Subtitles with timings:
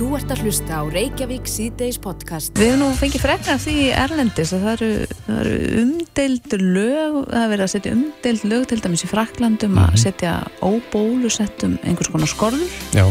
[0.00, 2.54] Þú ert að hlusta á Reykjavík síðdeis podcast.
[2.56, 7.42] Við hefum nú fengið frekna því Erlendis að það eru, það eru umdeild lög, það
[7.42, 10.32] er verið að setja umdeild lög til dæmis í Fraklandum að setja
[10.64, 12.80] óbólusettum einhvers konar skorður.
[12.96, 13.04] Já,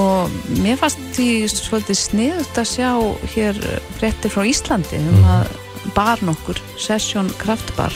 [0.00, 2.90] og mér fannst því svolítið sniðut að sjá
[3.36, 3.64] hér
[4.00, 5.56] fréttir frá Íslandi um að
[5.92, 7.92] barn okkur, Session Kraftbar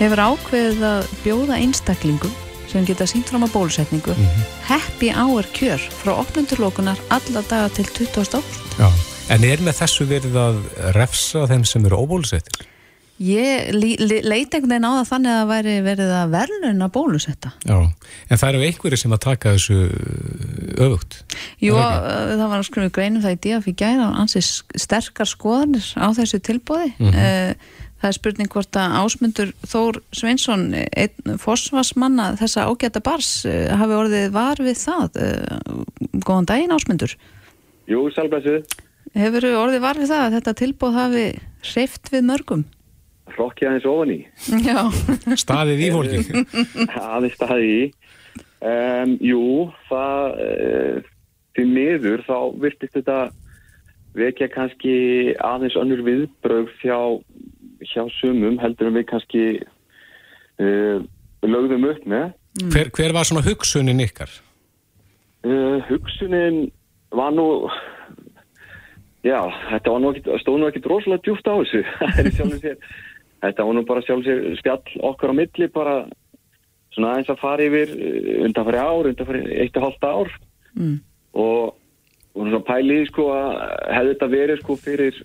[0.00, 2.32] hefur ákveðið að bjóða einstaklingum
[2.70, 4.14] sem geta sínt fram á bólusetningu
[4.68, 8.38] happy hour kjör frá opnundurlókunar alla daga til 20.
[8.40, 8.90] ágúst já.
[9.30, 10.56] En er með þessu verið að
[10.96, 12.66] refsa þeim sem eru óbólusettir?
[13.20, 16.84] Ég lí- lí- leit einhvern veginn á það þannig að það væri verið að verðlun
[16.86, 17.50] að bólusetta.
[17.68, 17.76] Já,
[18.30, 19.76] en það eru einhverjir sem að taka þessu
[20.80, 21.18] öfugt.
[21.60, 24.48] Jú, það uh, það var að skrifa greinum það í díaf í gæra og ansið
[24.86, 26.90] sterkar skoðanir á þessu tilbóði.
[26.98, 27.54] Mhm.
[28.00, 33.96] Það er spurning hvort að Ásmundur Þór Sveinsson, einn fósfarsmanna þessa ágæta bars, uh, hafi
[33.98, 35.18] orðið var við það.
[35.20, 35.84] Uh,
[36.24, 37.16] Góðan daginn Ásmundur.
[37.90, 38.62] Jú, sælbæsið,
[39.10, 41.22] Hefur orðið var við það að þetta tilbóð hafi
[41.72, 42.60] hreift við mörgum?
[43.30, 44.18] rokkið aðeins ofan í,
[44.68, 44.80] Já.
[45.38, 46.40] Staðið í fólki.
[46.98, 47.82] aðeins staði í.
[48.60, 49.42] Um, jú,
[49.88, 51.10] það, uh,
[51.56, 53.18] því miður þá virtist þetta
[54.18, 54.94] vekja kannski
[55.46, 56.98] aðeins önnur viðbröð hjá,
[57.86, 61.00] hjá sumum heldur en við kannski uh,
[61.46, 62.32] lögðum upp með.
[62.72, 64.32] Hver, hver var svona hugsunin ykkar?
[65.46, 66.66] Uh, hugsunin
[67.16, 67.46] var nú,
[69.24, 72.76] já, þetta var nú ekki, stóð nú ekki rosalega djúft á þessu.
[73.40, 75.94] Þetta var nú bara sjálfum sér spjall okkar á milli, bara
[76.92, 80.38] svona aðeins að fara yfir uh, undanfæri ár, undanfæri eitt og halvt ár
[80.70, 81.00] Mm.
[81.34, 81.72] og,
[82.30, 83.48] og svona pælið sko að
[83.90, 85.16] hefði þetta verið sko fyrir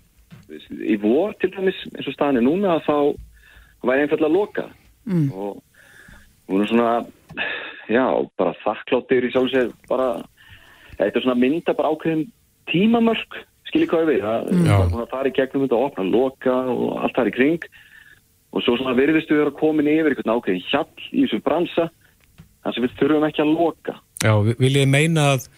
[0.49, 2.97] í vor til dæmis eins og staðan er núna að þá
[3.85, 4.67] væri einfallega að loka
[5.05, 5.29] Mm.
[5.37, 5.61] og
[6.49, 7.05] er svona
[7.93, 8.05] já,
[8.37, 10.23] bara þakkláttir í sjálf sér bara,
[10.97, 12.23] þetta er svona mynda bara ákveðin
[12.71, 13.37] tímamörk
[13.69, 14.77] skiljið hvað við, það Já.
[14.79, 17.67] er að í gegnum þetta, opna, loka og allt það í kring.
[18.55, 21.87] Og svo svona virðistu vera komin yfir einhvern ákveðin hjall í þessum bransa
[22.63, 23.95] þannig sem við þurfum ekki að loka.
[24.23, 25.49] Já, vil ég meina að,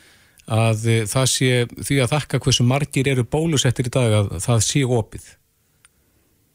[0.48, 1.50] að eh, það sé
[1.88, 5.28] því að þakka hversu margir eru bólusettir í dag að það sé opið.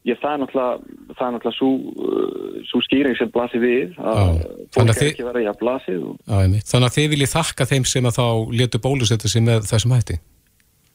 [0.02, 1.68] Ég, það er náttúrulega, það er náttúrulega svo,
[2.02, 6.00] uh, svo skýring sem blasir við að Já, fólk er þið- ekki verið að blasið
[6.08, 6.66] og, Já, einmitt.
[6.72, 8.24] Þannig að þið viljið þakka þeim sem að þá
[8.62, 10.16] letu bólusettir sig með þessum hætti.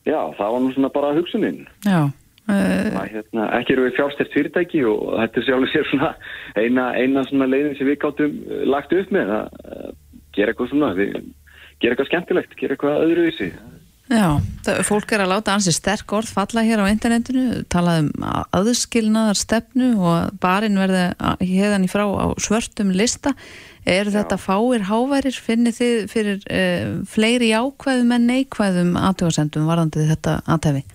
[0.08, 2.02] já, það var nú svona bara hugsunin Já.
[2.48, 6.12] Uh, að, hérna, ekki eru við fjárstært fyrirtæki og þetta er sjálfur sér svona
[6.56, 8.38] eina, eina svona leiðin sem við gáttum
[8.72, 9.50] lagt upp með að
[10.36, 11.18] gera eitthvað svona við,
[11.82, 13.52] gera eitthvað skemmtilegt, gera eitthvað öðruvísi
[14.08, 18.28] Já, það, fólk er að láta ansi sterk orð falla hér á internetinu, talað um
[18.56, 21.10] aðskilnaðar stefnu og barinn verði
[21.44, 23.34] hérðan í frá á svörtum lista.
[23.84, 25.36] Er þetta fáir háværir?
[25.36, 30.86] Finnir þið fyrir uh, fleiri jákvæðum en neikvæðum aðtöðasendum varðandi þetta aðtæfi?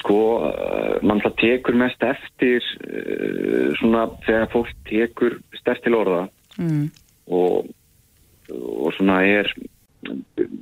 [0.00, 6.28] sko, uh, mann það tekur mest eftir uh, svona þegar fólk tekur stert til orða
[6.58, 6.90] Mm.
[7.30, 7.68] og,
[8.50, 9.50] og svona er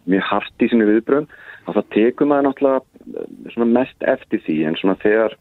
[0.09, 1.29] mjög hart í sinni viðbröðum
[1.69, 5.37] að það tekur maður náttúrulega eh, mest eftir því en svona þegar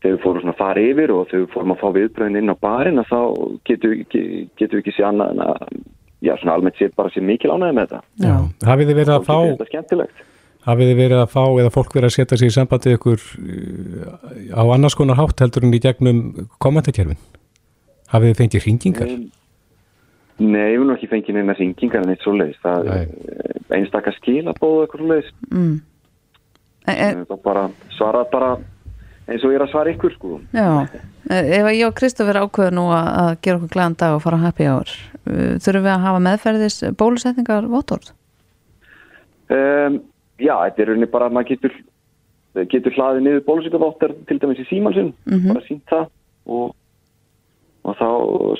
[0.00, 2.52] þegar við fórum svona að fara yfir og þegar við fórum að fá viðbröðin inn
[2.52, 3.20] á barinn að þá
[3.68, 4.22] getum við ekki,
[4.60, 5.64] getum við ekki sé annað en að
[6.20, 8.36] já svona almennt sé bara sé mikil ánæði með þetta Já.
[8.68, 9.36] Hafið þið verið að fá,
[10.68, 14.16] hafið þið verið að fá eða fólk verið að setja sig í sambandi ykkur uh,
[14.56, 16.22] á annars konar hátt heldur en í gegnum
[16.60, 17.20] kommentarkerfin?
[18.12, 19.12] Hafið þið fengið hringingar?
[19.14, 19.28] Um,
[20.40, 23.08] Nei, við erum ekki fengið neina syngingar en eitt svo leiðis það er
[23.76, 25.80] einstakar skilabóð eitthvað svo leiðis Mm.
[26.88, 28.54] E, e, bara svara bara
[29.28, 30.38] eins og ég er að svara ykkur sko.
[30.56, 30.88] Já,
[31.30, 34.22] E, ef að ég og Kristoffer ákveður nú að, að gera okkur glæðan dag og
[34.24, 38.10] fara á happy hour, uh, þurfum við að hafa meðferðis bólusetningar vottorð?
[39.50, 40.00] Um,
[40.40, 41.76] já, þetta er rauninni bara að maður getur,
[42.72, 45.12] getur hlaðið niður bólusíkaváttar til dæmis í símansinn,
[45.46, 46.08] bara sínt það
[46.50, 46.74] og,
[47.86, 48.08] og þá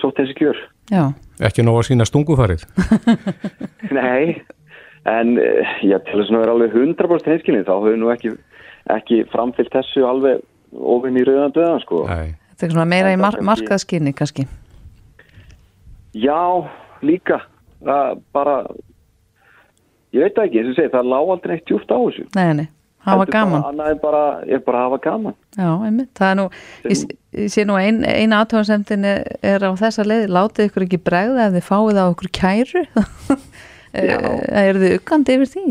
[0.05, 0.63] sótt þessi kjör.
[0.91, 1.05] Já,
[1.41, 2.67] Ekki nóg að sína stungufarið?
[3.97, 4.41] Nei,
[5.09, 8.35] en eh, já, til þess að vera alveg 100% hinskilin þá höfum nú ekki,
[8.93, 10.43] ekki framfyllt þessu alveg
[10.77, 12.03] ofinn í rauðan döðan sko.
[12.11, 12.35] Nei.
[12.53, 14.45] þetta er svona meira í mar markaðskinni kannski.
[16.13, 16.43] Já,
[17.07, 17.41] líka,
[17.81, 18.59] það bara,
[20.13, 22.27] ég veit það ekki, eins og segi, það lá aldrei eitt djúft á þessu.
[22.37, 22.69] Nei, nei,
[23.07, 23.67] hafa gaman.
[23.71, 25.37] Annað en bara, ég bara hafa gaman.
[25.57, 26.47] Já, einmitt, það er nú,
[26.87, 27.05] ég,
[27.41, 31.47] ég sé nú ein, eina aðtóðansemdin er, er á þessa leið, látið ykkur ekki bregða
[31.49, 32.85] ef þið fáið á ykkur kæru,
[34.65, 35.67] er þið uggandi yfir því?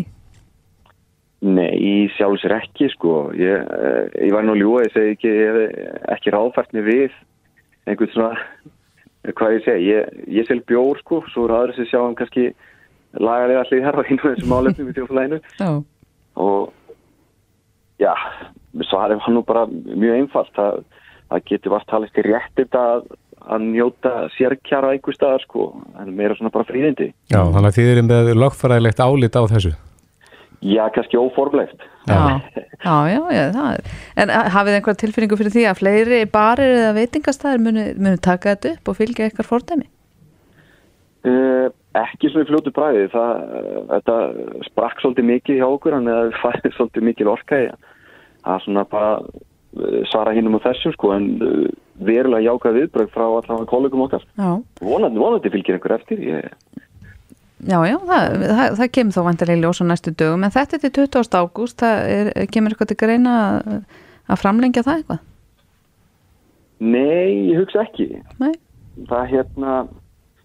[1.49, 3.29] Nei, í sjálfs er ekki sko.
[3.39, 5.61] Ég, eh, ég var nú ljúa, ég segi ekki ég
[6.11, 7.13] ekki ráðfært mig við
[7.87, 8.33] einhvern svona
[9.35, 12.49] hvað ég segi, ég, ég sel bjór sko, svo er aðra sem sjá hann kannski
[13.19, 15.69] lagalega hlýðar á einu af þessum málefnum í þjóflæðinu Já,
[16.39, 16.73] og
[17.99, 18.13] já,
[18.89, 20.79] svarið var nú bara mjög einfalt það,
[21.31, 23.05] það getur vart talist í réttið að,
[23.49, 25.69] að njóta sérkjara einhver staðar sko,
[25.99, 29.75] en meira svona bara fríðindi Já, þannig að þið erum með lögfræðilegt álit á þessu.
[30.59, 32.17] já, kannski óformlegt já,
[32.83, 33.93] já, já, já það er.
[34.19, 38.19] En uh, hafið þið einhverja tilfinningu fyrir því að fleiri barir eða veitingastæðir munu, munu
[38.23, 39.87] taka þetta upp og fylgja eitthvað fordæmi?
[41.27, 41.67] Uh,
[41.99, 44.17] ekki svona í fljótu bræði það, uh, þetta
[44.69, 47.69] sprakk svolítið mikið hjá okkur en það fæði svolítið mikið orka í
[48.47, 51.69] að svona bara uh, svara hinnum á þessum sko en uh,
[51.99, 54.25] verulega jáka viðbröð frá allavega kollegum okkar.
[54.79, 56.51] Vonandi, vonandi fylgir einhver eftir ég,
[57.67, 60.77] já, já það, það, það kemur þó vantilega í ljós á næstu dögum en þetta
[60.77, 61.39] er til 20.
[61.41, 63.79] ágúst, það er, kemur eitthvað til greina að,
[64.29, 65.25] að framlengja það eitthvað?
[66.79, 68.07] Nei, ég hugsa ekki.
[68.39, 68.53] Nei,
[69.09, 69.73] það hérna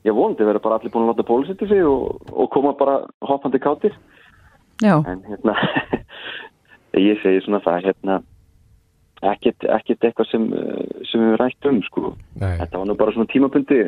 [0.05, 3.62] ég vonandi verður bara allir búin að láta bólusetja sig og, og koma bara hoppandi
[3.62, 3.94] kátir.
[4.82, 5.55] Já, en hérna
[7.00, 8.20] ég segi svona það hérna
[9.25, 13.31] ekkert, ekkert eitthvað sem, uh, sem við rætt um sko þetta var nú bara svona
[13.32, 13.81] tímabundi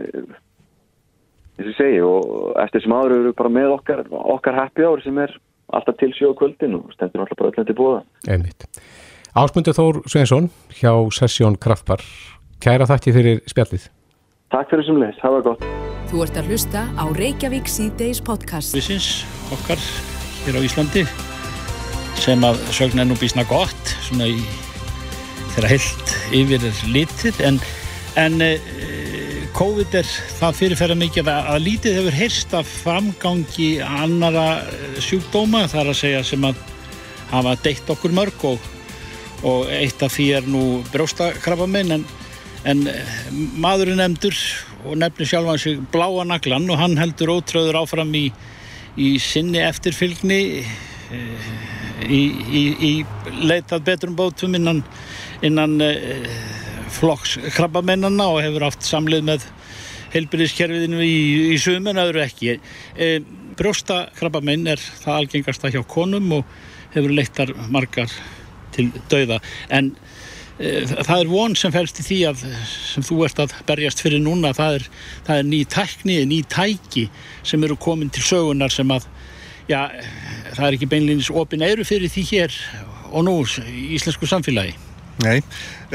[1.56, 4.05] eins og segi og eftir sem áður eru við bara með okkar
[4.37, 5.35] okkar happy hour sem er
[5.75, 8.69] alltaf til sjó á kvöldin og stendur alltaf bara öllum til búða Einmitt.
[9.37, 10.49] Ásmundur Þór Sveinsson
[10.79, 12.00] hjá Sessjón Kraftbar.
[12.62, 13.91] Kæra þakki fyrir spjallið.
[14.55, 15.67] Takk fyrir sem leys, hafa gott
[16.06, 18.76] Þú ert að hlusta á Reykjavík síðdeis podcast.
[18.76, 19.81] Vissins okkar
[20.47, 21.03] hér á Íslandi
[22.23, 24.41] sem að sögn er nú bísna gott svona í
[25.55, 27.61] þeirra heilt yfir er litið en,
[28.21, 28.55] en e,
[29.57, 35.63] COVID er það fyrirferða mikið að, að lítið hefur heyrst af framgangi annara eh, sjúkdóma
[35.73, 36.59] þar að segja sem að
[37.31, 38.67] hafa deitt okkur mörg og,
[39.49, 42.05] og eitt af því er nú brjóstakrabaminn en,
[42.69, 43.17] en eh,
[43.57, 44.37] maðurinn nefndur
[44.85, 48.27] og nefnir sjálfan sig bláa naglan og hann heldur ótröður áfram í,
[49.01, 50.43] í sinni eftirfylgni
[51.17, 51.49] eh,
[52.04, 52.93] í, í, í
[53.46, 54.82] leitað betrum bótum innan,
[55.46, 56.28] innan eh,
[56.96, 59.46] flokks krabbamennana og hefur haft samlið með
[60.14, 61.16] heilbyrðiskerfiðinu í,
[61.54, 62.56] í sum en öðru ekki.
[62.94, 63.10] E,
[63.58, 66.56] brjósta krabbamenn er það algengasta hjá konum og
[66.94, 68.12] hefur leittar margar
[68.76, 69.40] til dauða
[69.72, 69.93] en
[70.58, 74.22] e, það er von sem fælst í því að sem þú ert að berjast fyrir
[74.22, 74.88] núna það er,
[75.28, 77.06] það er ný tækni, ný tæki
[77.46, 79.08] sem eru komin til sögunar sem að
[79.71, 79.81] já,
[80.55, 82.59] það er ekki beinlýnis opin eiru fyrir því hér
[83.13, 84.77] og nú í íslensku samfélagi.
[85.25, 85.41] Nei,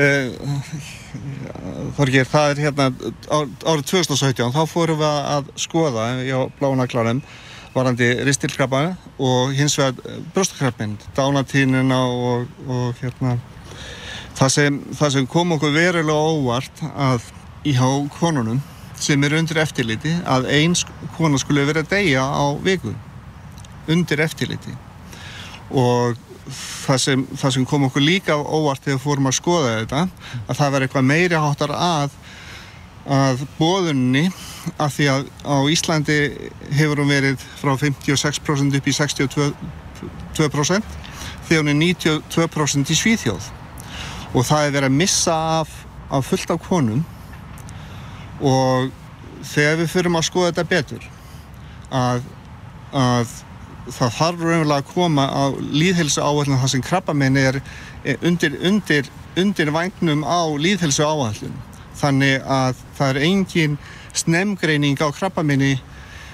[0.01, 0.31] uh,
[1.97, 2.87] Þorgir, það er hérna
[3.29, 7.21] árið 2017, þá fórum við að skoða á blánaklanum
[7.75, 13.37] varandi ristilkrabba og hins vegar brjóstakrabbin, dánatínina og, og hérna
[14.35, 17.29] það sem, það sem kom okkur verulega óvart að
[17.67, 17.87] í há
[18.17, 18.59] konunum
[19.01, 20.83] sem er undir eftirliti að eins
[21.17, 22.95] kona skulle vera að deyja á viku
[23.93, 24.73] undir eftirliti.
[25.71, 26.17] Og
[26.51, 30.01] það sem, það sem kom okkur líka óvart þegar fórum að skoða þetta
[30.47, 32.09] að það var eitthvað meiri háttar að
[33.01, 34.27] að bóðunni
[34.77, 36.17] að því að á Íslandi
[36.77, 40.83] hefur hún verið frá 56% upp í 62%
[41.47, 43.47] þegar hún er 92% í Svíþjóð.
[44.31, 45.69] Og það er verið að missa af,
[46.13, 47.01] af fullt af konum.
[48.39, 48.91] Og
[49.49, 51.03] þegar við fyrirum að skoða þetta betur
[51.91, 52.21] að,
[52.93, 53.27] að
[53.87, 57.59] það þarf raunverulega að koma á líðhelsu áallin þar sem krabbamenn er
[58.21, 61.55] undir, undir, undir vagnum á líðhelsu áallin
[61.97, 63.77] þannig að það er engin
[64.13, 65.75] snemgreining á krabbamenni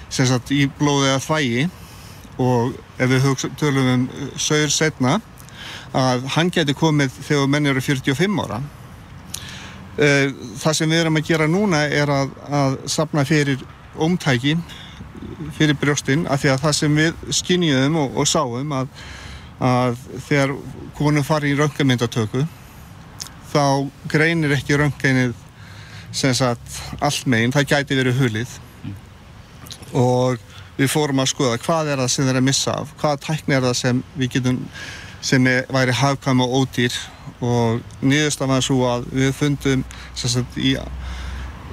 [0.08, 1.64] sem sagt í blóðið að þvægi
[2.38, 4.06] og ef við hugsa, tölum um
[4.38, 5.18] sögur setna
[5.96, 8.60] að hann geti komið þegar menn eru 45 ára.
[9.98, 13.64] Það sem við erum að gera núna er að, að sapna fyrir
[13.98, 14.54] ómtæki
[15.56, 18.88] fyrir brjóstinn af því að það sem við skynjuðum og, og sáum að,
[19.64, 20.54] að þegar
[20.98, 22.46] konum fari í röngamyndatöku
[23.48, 23.64] þá
[24.10, 25.36] greinir ekki röngainnið
[26.12, 28.54] sem sagt allt meginn, það gæti verið hulið.
[29.96, 30.38] Og
[30.78, 33.66] við fórum að skoða hvað er það sem þeir að missa af, hvaða tækni er
[33.66, 34.58] það sem við getum
[35.28, 36.98] sem er, væri hafkvæm og ódýr.
[37.44, 39.84] Og niðurstafaði svo að við fundum
[40.18, 40.74] sem sagt í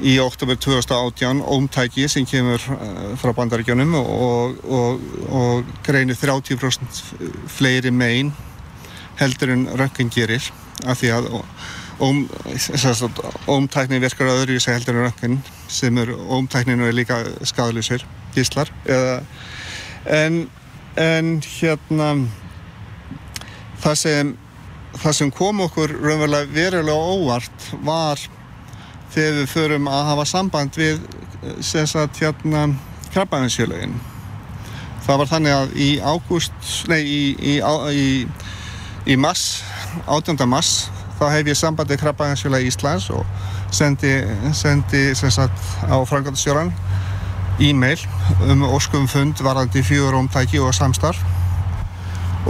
[0.04, 7.02] í oktober 2018 ómtæki sem kemur uh, frá bandaríkjónum og, og, og greinir 30%
[7.48, 8.34] fleiri megin
[9.20, 10.52] heldur en röngin gerir
[10.84, 11.30] af því að
[12.04, 12.26] óm,
[13.48, 15.38] ómtækni virkar að öðru í sig heldur en röngin
[15.72, 18.04] sem er ómtækninu er líka skadlusir,
[18.36, 18.72] gíslar
[20.06, 20.42] en,
[21.00, 22.10] en hérna
[23.84, 24.34] það sem,
[25.00, 28.20] það sem kom okkur raunverulega verulega óvart var
[29.14, 31.00] þegar við förum að hafa samband við
[31.62, 32.68] sem sagt hérna
[33.14, 33.96] krabbaðinsfélagin
[35.06, 37.56] það var þannig að í ágúst nei, í, í,
[37.94, 38.08] í,
[39.06, 39.62] í mars
[40.08, 40.42] 18.
[40.50, 40.88] mars
[41.20, 43.24] þá hef ég sambandið Krabbæðinsfélag Íslands og
[43.74, 44.18] sendi,
[44.58, 46.74] sendi sagt á frangatastjóran
[47.64, 48.02] e-mail
[48.50, 51.22] um óskum fund varandi fjögurumtæki og samstarf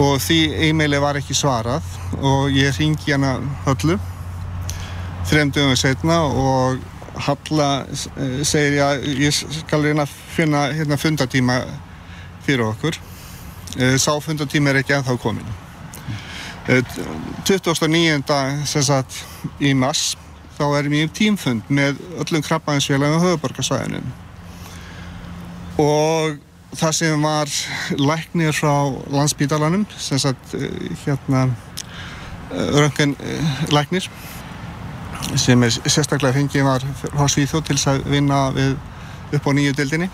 [0.02, 1.86] og því e-maili var ekki svarað
[2.20, 4.00] og ég ringi hana höllu
[5.30, 6.84] þrem dögum setna og
[7.26, 11.62] Halla eh, segir ég ég skal reyna að finna hérna fundatíma
[12.46, 13.00] fyrir okkur
[13.76, 15.48] Eh, sá fundatíma er ekki ennþá komin
[16.68, 16.82] Eh,
[17.46, 18.66] 29.
[18.66, 19.20] sem sagt
[19.62, 20.16] í mars
[20.58, 24.00] þá er mér tímfund með öllum krabbaðinsfélagum á höfuborgarsvæðinu
[25.84, 26.40] og
[26.80, 27.52] það sem var
[28.00, 28.74] læknir frá
[29.14, 31.50] landsbítalanum sem sagt eh, hérna
[32.50, 33.14] röngan
[33.70, 34.10] læknir
[35.40, 38.76] sem er sérstaklega fengið var frá Svíþjóð til að vinna við
[39.36, 40.10] upp á nýju dildinni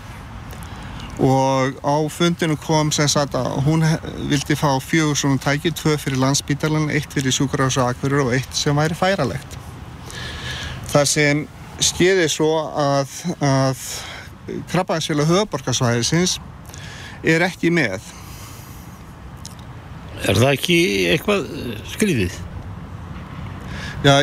[1.22, 3.84] og á fundinu kom sem sagt að hún
[4.30, 8.56] vildi fá fjögur svona tæki, tvö fyrir landsbítalan, eitt fyrir sjúkurás og akverur og eitt
[8.56, 9.58] sem væri færalegt.
[10.92, 11.44] Það sem
[11.82, 13.12] skeiði svo að,
[13.44, 13.84] að
[14.72, 16.38] krabbaðisfélag höfuborgarsvæðisins
[17.22, 18.00] er ekki með.
[20.22, 20.80] Er það ekki
[21.12, 21.46] eitthvað
[21.92, 22.40] skrýðið?
[24.02, 24.16] Já,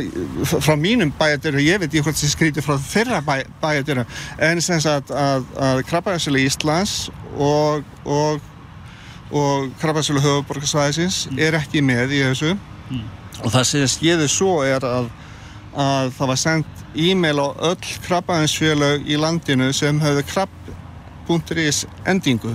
[0.44, 4.04] frá mínum bæjadöru, ég veit ekki hvort sem skrítið frá þeirra bæ, bæjadöru,
[4.44, 6.96] en sem sagt að, að Krabbaðarsölu Íslands
[7.40, 8.42] og, og,
[9.32, 12.52] og Krabbaðarsölu höfuborgarsvæðisins er ekki með í þessu.
[13.40, 15.08] Og það sem skeiði svo er að,
[15.72, 22.52] að það var sendt e-mail á öll krabbaðinsfélög í landinu sem höfðu krabb.is endingu.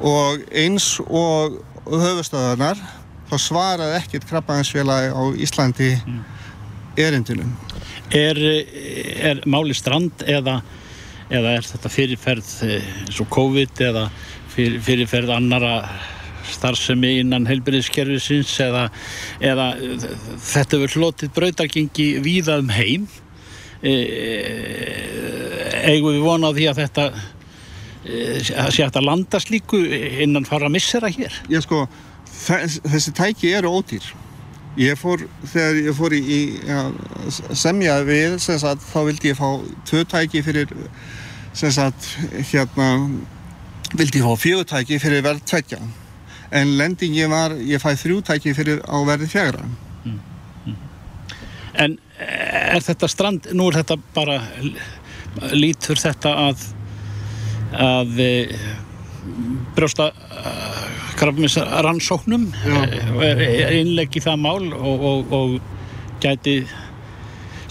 [0.00, 2.80] Og eins og höfustöðarnar
[3.26, 5.90] þá svaraði ekkert krabbaðinsfélagi á Íslandi
[6.96, 7.52] erindunum.
[8.14, 10.60] Er, er máli strand eða,
[11.28, 14.06] eða er þetta fyrirferð eh, eins og COVID eða
[14.54, 15.74] fyrir, fyrirferð annara
[16.46, 18.86] starfsemi innan heilbyrðiskerfisins eða,
[19.42, 23.06] eða þetta verður hlotið brautargengi víða um heim?
[23.82, 23.94] E,
[25.90, 28.20] eigum við vona á því að þetta e,
[28.64, 29.82] að sé að landa slíku
[30.24, 31.34] innan fara missera hér?
[31.52, 31.84] Ég sko,
[32.30, 34.06] þessi tæki eru ódýr.
[34.76, 36.96] Ég fór, þegar ég fór í, í að
[37.56, 39.48] semja við, sagt, þá vildi ég fá
[39.88, 40.74] tvö tæki fyrir,
[41.56, 42.10] sagt,
[42.52, 42.90] hérna,
[43.96, 45.80] vildi ég fá fjögur tæki fyrir verð tveggja.
[46.54, 49.64] En lendingi var, ég fæ þrjú tæki fyrir á verði fjagra.
[51.76, 54.38] En er þetta strand, nú er þetta bara,
[55.52, 56.62] lítur þetta að,
[57.80, 58.30] að e,
[59.76, 60.10] brjósta
[61.16, 62.48] krafmis rannsóknum
[63.80, 65.54] innlegg í það mál og, og, og
[66.22, 66.58] gæti,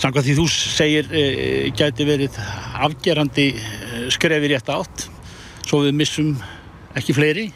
[0.01, 1.23] samkvæmt því þú segir, e,
[1.77, 2.39] gæti verið
[2.85, 5.07] afgerandi eh, skrefi rétt átt,
[5.65, 6.33] svo við missum
[6.97, 7.47] ekki fleiri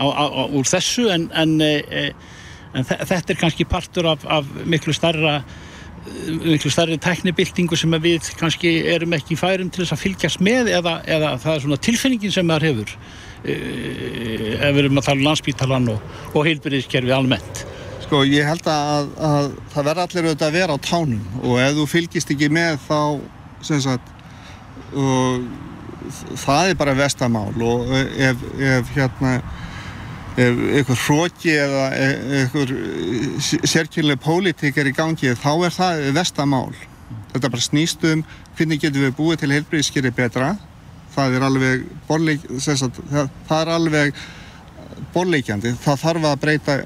[0.00, 4.48] á, á, á, úr þessu en, en, en þe- þetta er kannski partur af, af
[4.68, 5.40] miklu starra
[6.08, 10.94] miklu starri tæknibildingu sem við kannski erum ekki færum til þess að fylgjast með eða,
[11.04, 12.94] eða það er svona tilfinningin sem maður hefur
[13.44, 17.66] ef við erum að tala um landspítalan og, og heilbyrðiskerfi almennt
[18.08, 21.74] Sko, ég held að, að það verða allir auðvitað að vera á tánum og ef
[21.76, 23.00] þú fylgist ekki með þá,
[23.68, 24.12] sem sagt,
[26.40, 29.34] það er bara vestamál og ef, ef hérna,
[30.38, 32.72] ef einhver hróki eða e- einhver
[33.68, 36.72] sérkynlega pólitík er í gangi þá er það vestamál.
[37.34, 38.24] Þetta bara snýst um
[38.56, 40.54] hvernig getum við búið til heilbreyðskeri betra.
[41.18, 44.12] Það er alveg, borleik, sem sagt, það, það
[45.14, 45.74] borleikjandi.
[45.82, 46.78] Þarf að breyta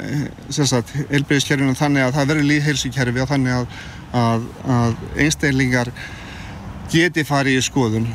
[1.11, 3.79] heilbreyðiskerfinu þannig að það verður líðheilsukerfi og þannig að,
[4.23, 4.47] að,
[4.77, 5.93] að einstaklingar
[6.93, 8.09] geti farið í skoðun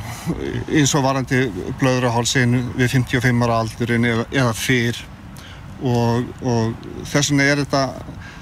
[0.69, 1.47] eins og varandi
[1.81, 5.00] blöðrahálsin við 55 ára aldurinn eða, eða fyrr
[5.81, 6.75] og, og
[7.09, 7.83] þess vegna er þetta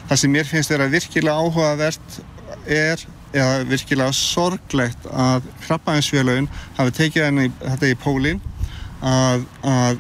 [0.10, 2.20] það sem mér finnst vera virkilega áhugavert
[2.68, 3.06] er
[3.36, 8.42] eða virkilega sorglegt að krabbaðinsfélagin hafi tekið henni, þetta í pólinn
[9.06, 10.00] að, að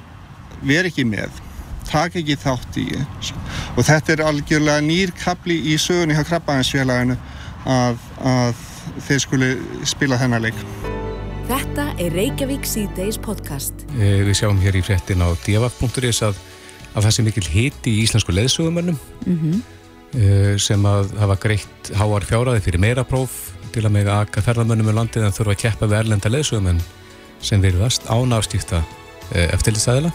[0.65, 1.41] vera ekki með
[1.85, 2.85] taka ekki þátt í
[3.75, 7.17] og þetta er algjörlega nýr kapli í sögunni hjá krabbaðinsfélaginu
[7.69, 8.63] að, að
[9.05, 9.49] þeir skuli
[9.87, 10.59] spila þennan leik.
[11.45, 13.85] Þetta er Reykjavík C-Days podcast.
[13.93, 16.39] Eh, Við sjáum hér í fréttin á divaf.is að,
[16.95, 18.97] að það sé mikil hiti í íslensku leðsögumönnum
[19.29, 19.74] eh,
[20.61, 23.33] sem að hafa greitt háar fjáraði fyrir meira próf
[23.75, 26.79] til að með aka ferðamönnum um landið en þurfa að keppa við erlenda leðsögumenn
[27.43, 28.79] sem virðast án afstíkta
[29.33, 30.11] eftirlitsæðila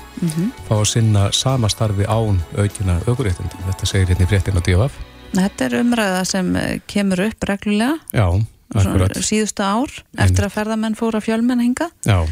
[0.69, 3.59] fá að sinna sama starfi án aukina aukuréttinda.
[3.67, 4.97] Þetta segir hérna í fréttin á divaf.
[5.35, 8.27] Þetta er umræða sem eh, kemur upp reglulega Já,
[9.23, 12.25] síðustu ár eftir að ferðamenn fóra fjölmenn hinga Já,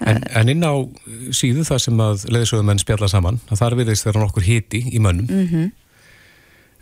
[0.00, 0.80] En, en inn á
[1.36, 5.26] síðu það sem að leðsögumenn spjalla saman, að þar virðist þeirra nokkur hiti í mönnum.
[5.28, 5.66] Mhm.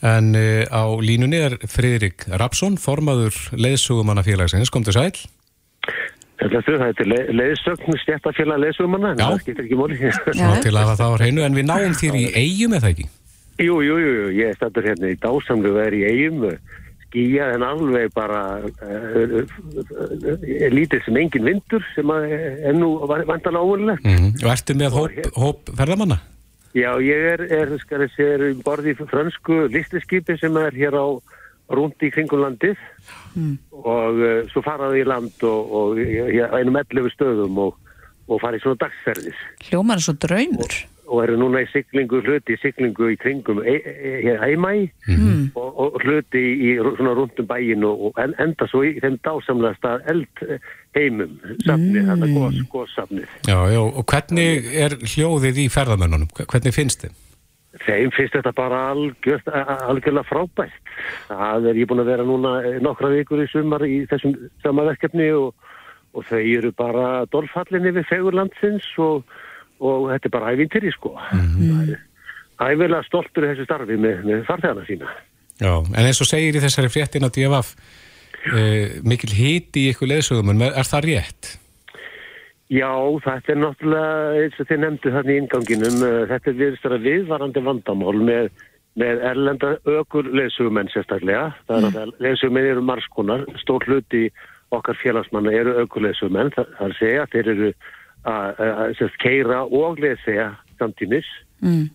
[0.06, 4.70] En uh, á línunni er Friðrik Rapsson, formaður leðsögumannafélagsins.
[4.70, 5.10] Kom til sæl.
[6.38, 9.26] Þetta er þetta le- leiðsögn stjættafélag leiðsögumanna, en Já.
[9.32, 9.96] það skiptir ekki móli.
[10.28, 13.08] Svona til að það á hreinu, en við náum þér í eigum eða ekki?
[13.58, 16.44] jú, jú, jú, jú, ég stættur hérna í dásamlu verið í eigum,
[17.08, 23.58] skýja en alveg bara uh, uh, lítið sem engin vindur sem að er nú vantalega
[23.64, 23.98] óvunlega.
[24.06, 26.20] Mm Og ertu með hóp, hóp ferðamanna?
[26.78, 30.94] Já, ég er, er skal ég segja, um borði í frönsku listiskipi sem er hér
[30.94, 31.06] á
[31.74, 32.78] rúndi í kringum landið
[33.82, 37.74] og uh, svo faraði í land og, og ég, einum 11 stöðum og,
[38.28, 39.42] og farið svona dagsferðis.
[39.68, 40.78] Hljómar er svo draumur.
[40.78, 44.88] og eru núna í siglingu, hluti í siglingu í kringum e e hér heima í
[45.56, 49.16] og, og hluti í, í svona rundum bæin og, og en, enda svo í þeim
[49.24, 50.44] dásamlega stað eld
[50.96, 52.10] heimum, safnið, mm.
[52.10, 53.38] þannig gos, gossafnið.
[53.48, 56.30] Já, já, og hvernig er hljóðið í ferðamennunum?
[56.44, 57.16] Hvernig finnst þið?
[57.84, 59.42] Þeim finnst þetta bara algjör,
[59.86, 60.92] algjörlega frábært.
[61.28, 64.34] Það er ég búin að vera núna nokkra vikur í sumar í þessum
[64.64, 65.52] sama verkefni og,
[66.16, 69.22] og þau eru bara dolfallinni við fegurlandsins og,
[69.78, 71.14] og þetta er bara ævintýri sko.
[71.32, 71.94] Mm.
[72.58, 75.14] Ævilega stoltur í þessu starfi með, með farþegana sína.
[75.58, 77.72] Já, en eins og segir í þessari fréttin á DFF,
[78.50, 81.50] uh, mikil hiti í ykkur leðsögumun, er það rétt?
[82.68, 82.90] Já,
[83.24, 87.64] þetta er náttúrulega eins og þið nefndu þannig í inganginum, uh, þetta er viðstara viðvarandi
[87.66, 88.50] vandamál með,
[88.98, 91.48] með erlenda ökur leðsugumenn sérstaklega.
[91.70, 94.28] Það er að leðsugumenn eru margskonar, stór hluti
[94.74, 97.72] okkar félagsmanna eru ökur leðsugumenn, það, það er að segja, þeir eru
[98.26, 101.26] að, keira og leðsega samtímis
[101.58, 101.88] Mm.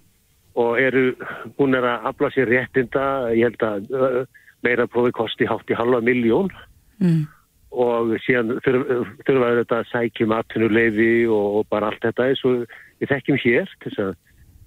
[0.60, 1.16] og eru,
[1.58, 4.26] hún er að afla sér réttinda, ég held að uh,
[4.62, 6.52] meira prófi kosti hátt í halva miljón
[7.00, 7.28] Mm.
[7.72, 12.68] og síðan þurfa þurfa þetta að sækjum atvinnuleifi og, bara allt þetta eins og
[13.00, 14.14] við þekkjum hér til þess að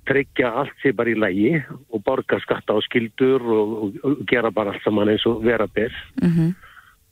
[0.07, 1.53] tryggja allt sér bara í lægi
[1.93, 5.67] og borga skatta á skildur og, og, og gera bara allt saman eins og vera
[5.67, 5.93] ber
[6.23, 6.55] Mm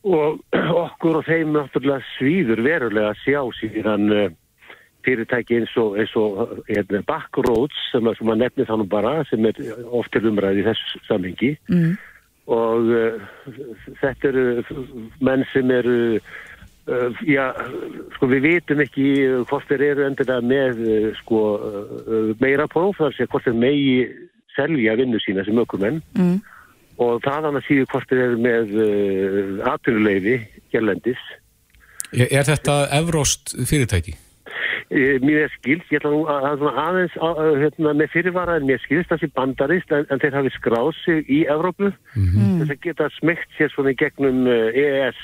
[0.04, 0.40] og
[0.84, 4.24] okkur og þeim náttúrulega svíður verulega að sjá síðan uh,
[5.04, 9.44] fyrirtæki eins og, eins og hérna, Backroads sem, að- sem að nefni þannig bara sem
[9.50, 9.58] er
[9.92, 11.94] oft til umræði í þessu samhengi Mm.
[12.46, 13.20] og uh,
[14.02, 14.44] þetta eru
[15.24, 17.46] menn sem eru uh, já,
[18.16, 19.06] sko við vitum ekki
[19.48, 21.40] hvort þeir eru endilega með uh, sko
[22.44, 23.94] meira próf þar sé hvort þeir megi
[24.56, 26.36] selja vinnu sína sem ökumenn Mm.
[27.02, 30.36] Og það annars síður hvort þeir eru með uh, atvinnuleifi
[30.74, 31.22] hérlendis
[32.14, 34.14] Er, er þetta evróst fyrirtæki?
[34.92, 38.66] Eh, Mér er skilt, ég ætla nú að, að aðeins að, hérna, með fyrirvara en
[38.68, 42.82] mér skilst það sé bandarist en, en þeir hafi skráð sig í Evrópu þess að
[42.84, 45.22] geta smegt sér svona í gegnum EES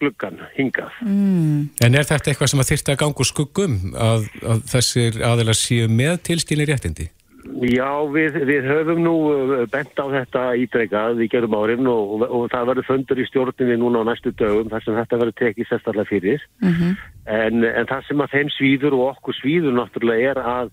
[0.00, 0.92] gluggan hingað.
[1.04, 1.70] Mm.
[1.84, 3.74] En er þetta eitthvað sem að þyrfti að ganga úr skuggum
[4.08, 7.10] að, að þessir aðeila séu með tilskilin réttindi?
[7.40, 12.46] Já, við, við höfum nú uh, bent á þetta ítrekkað í gerum árin og, og,
[12.52, 16.10] það verður fundur í stjórninni núna á næstu dögum þar sem þetta verður tekið sérstaklega
[16.10, 16.46] fyrir.
[16.64, 16.96] Mhm.
[17.30, 20.72] En, en það sem að þeim svíður og okkur svíður náttúrulega er að,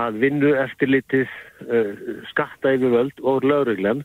[0.00, 1.36] að vinnu eftirlitið
[1.68, 1.92] uh,
[2.32, 4.04] skatta yfirvöld og lauruglan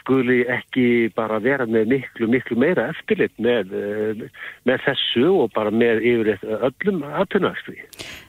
[0.00, 4.22] skuli ekki bara vera með miklu, miklu meira eftirlit með, uh,
[4.68, 7.78] með þessu og bara með yfir öllum aðtunarstri.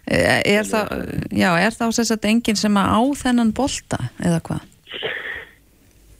[0.10, 0.94] Eh, Er það,
[1.32, 4.68] já, er það þess að enginn sem á þennan bolta eða hvað?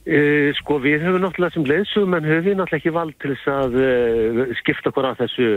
[0.10, 3.50] Uh, sko við höfum náttúrulega sem leiðsugum en höfum við náttúrulega ekki vald til þess
[3.54, 5.50] að uh, skipta okkur af þessu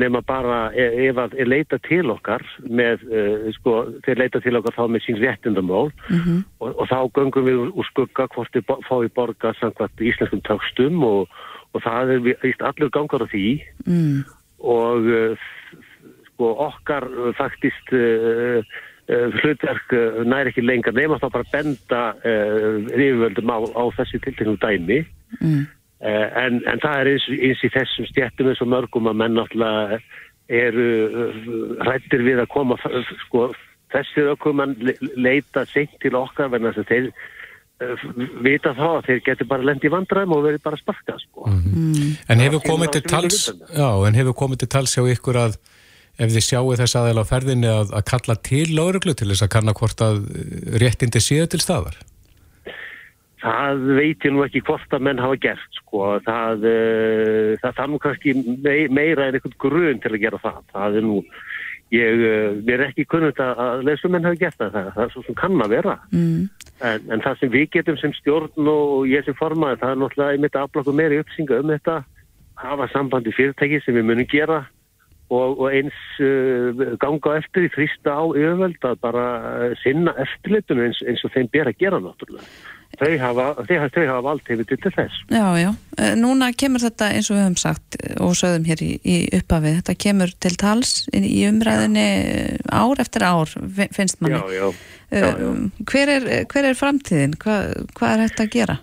[0.00, 3.74] nema bara ef að er leita til okkar með, uh, sko,
[4.06, 5.90] þeir leita til okkar þá með sín réttindamál.
[6.08, 11.04] Mm og, og þá göngum við úr, skugga hvort þið fái borga samkvæmt íslenskum tökstum
[11.04, 11.36] og,
[11.76, 13.48] og það er víst allur gangar á því.
[13.84, 14.22] Mm.
[14.62, 15.10] og
[16.30, 17.92] sko okkar faktist
[19.42, 24.58] hlutverk uh, næri ekki lengar nema þá bara benda uh, yfirvöldum á, á þessi tilteknum
[24.62, 25.02] dæmi
[25.40, 25.62] Mm.
[26.04, 29.38] uh, en, en það er eins, eins í þessum stjættum eins og mörgum að menn
[29.38, 29.96] náttúrulega
[30.52, 31.38] eru uh,
[31.88, 32.76] rættir við að koma
[33.26, 33.46] sko
[33.94, 37.08] þessir ökumann le- leita seint til okkar vegna þess að þeir
[38.44, 41.48] vita þá að þeir getur bara lendi í vandræðum og verið bara sparkað sko.
[41.50, 42.12] Mm.
[42.30, 43.38] En Já, hefur komið til tals,
[43.74, 45.56] já, en hefur komið til tals hjá ykkur að
[46.20, 49.52] ef þið sjáu þess aðeila á ferðinni að, að kalla til lauruglu til þess að
[49.54, 51.96] kanna hvort að eh, réttindi séu til staðar?
[53.42, 56.12] Það veit ég nú ekki hvort að menn hafa gert sko.
[56.22, 60.60] Það, uh, það þarf nú kannski mei- meira en einhvern grun til að gera það.
[60.70, 61.16] Það er nú,
[61.90, 64.70] ég, uh, er ekki kunnut að, að lesumenn hafa gert það.
[64.76, 64.92] það.
[64.94, 65.96] Það er svo sem kann að vera.
[66.14, 66.44] Mm.
[66.86, 70.38] En, en það sem við getum sem stjórn og ég sem formaði, það er náttúrulega
[70.38, 71.98] einmitt okkur meiri uppsinga um þetta,
[72.62, 74.62] hafa sambandi fyrirtæki sem við munum gera
[75.32, 80.84] og, og eins uh, ganga eftir í þrýsta á yfirvöld að bara uh, sinna eftirlitinu
[80.90, 82.46] eins, eins og þeim ber að gera náttúrulega.
[83.00, 85.14] Þau hafa, þau, hafa vald hefur til þess.
[85.32, 85.70] Já, já.
[85.96, 89.14] Eh, Núna kemur þetta eins og við höfum sagt eh, og sögðum hér í, í
[89.38, 94.36] upphafi, þetta kemur til tals í í umræðinni eh, ár eftir ár, fi- finnst manni.
[94.36, 94.68] Já, já.
[95.08, 95.48] Eh, já, já.
[95.88, 97.38] Hver, er, hver er framtíðin?
[97.40, 97.56] Hva,
[97.96, 98.76] hvað er þetta að gera?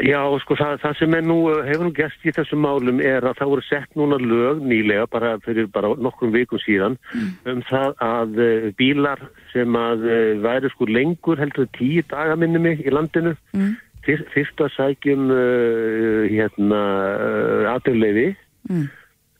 [0.00, 3.36] Já, sko, það, það sem er nú, hefur nú gæst í þessum málum er að
[3.42, 6.96] það voru sett núna lög nýlega, bara fyrir bara nokkrum vikum síðan,
[7.44, 9.20] um það að uh, bílar
[9.52, 13.74] sem að uh, væri sko lengur heldur tíu daga minni mig í landinu, Mm.
[14.06, 16.80] fyr, fyrst að sækjum uh, hérna
[17.12, 18.30] uh, aðurleifi,
[18.70, 18.88] Mm.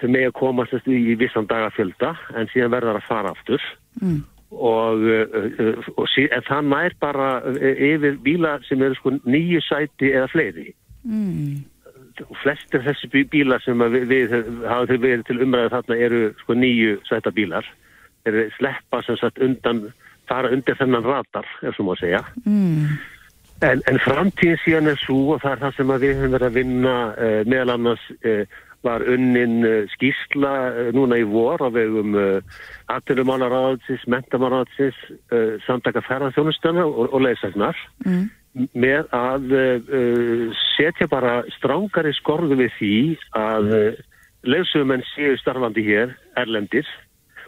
[0.03, 3.63] þau með að komast í vissan dagafjölda, en síðan verðar að fara aftur
[4.03, 4.21] Mm.
[4.53, 5.27] Og, uh,
[5.59, 6.09] uh, og
[6.49, 11.65] það nær bara uh, yfir bíla sem eru sko nýju sæti eða fleiri Mm.
[12.43, 16.99] flestir þessi bí- bílar sem við, við þau verið til umræðu þarna eru sko nýju
[17.09, 17.67] sæta bílar
[18.27, 19.81] eru sleppa sem sagt undan
[20.29, 22.99] fara undir þennan radar, ef svo má segja Mm.
[23.63, 26.59] en, en framtíðin síðan er svo og það er það sem við höfum verið að
[26.61, 28.45] vinna uh, meðal annars uh,
[28.83, 32.41] var unnin uh, skýrsla uh, núna í vor á vegum uh,
[32.93, 34.99] atvinnumálaráðsins, mentamálaráðsins
[35.67, 38.29] samtaka ferðarþjónustana og, og leysagnar Mm.
[38.77, 39.45] með að
[40.77, 42.91] setja bara strángari skorðu við því
[43.39, 43.69] að
[44.45, 46.85] leðsugumenn séu starfandi hér erlendir,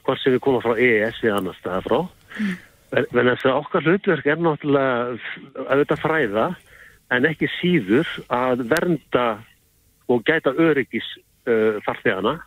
[0.07, 1.99] hvort sem við komum frá EES eða annar staða frá
[2.95, 6.47] en þess að okkar hlutverk er náttúrulega f- auðvitað fræða
[7.19, 9.27] en ekki síður að vernda
[10.09, 11.07] og gæta öryggis
[11.49, 12.39] uh, farþegana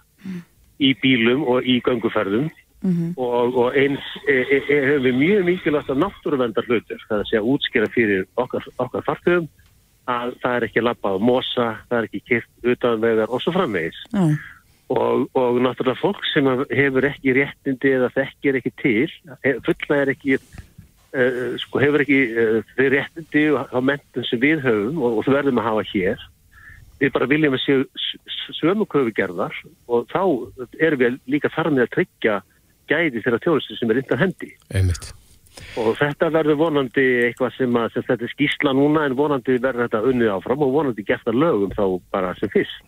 [0.80, 2.50] í bílum og í gönguferðum
[2.82, 3.14] Mhm.
[3.18, 7.24] og, og eins e, e, e, hefur við mjög mikilvægt að náttúruvendar hlutur, það er
[7.24, 9.48] að segja útskýra fyrir okkar, okkar farþegum
[10.08, 13.98] að það er ekki labbað á mosa, það er ekki kyrt utanvegar og svo framvegis
[14.14, 14.22] Já.
[14.94, 19.18] og, og náttúrulega fólk sem hefur ekki réttindi eða þekkir ekki til,
[19.66, 25.02] fulla er ekki uh, sko hefur ekki uh, þau réttindi á mentum sem við höfum
[25.02, 26.28] og, og þú verðum að hafa hér
[27.02, 29.54] við bara viljum að séu s- s- sömu köfugerðar
[29.88, 30.22] og þá
[30.80, 32.36] erum við líka þar með að tryggja
[32.90, 35.12] gæði þeirra þjónustu sem er innan hendi einmitt.
[35.78, 39.88] og þetta verður vonandi eitthvað sem að sem þetta er skýsla núna en vonandi verður
[39.88, 42.84] þetta unnið áfram og vonandi gert að lögum þá bara sem fyrst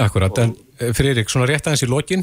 [0.00, 2.22] Akkurat, en eh, Friðrik, svona rétt aðeins í lokin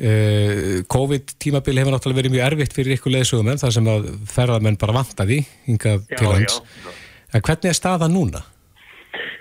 [0.00, 4.94] uh, COVID-tímabil hefur náttúrulega verið mjög erfitt fyrir ykkur leðsugumenn þar sem að ferðamenn bara
[4.96, 6.56] vantaði hingað Já, til hans.
[6.62, 6.94] já.
[7.36, 8.40] En hvernig er staðan núna?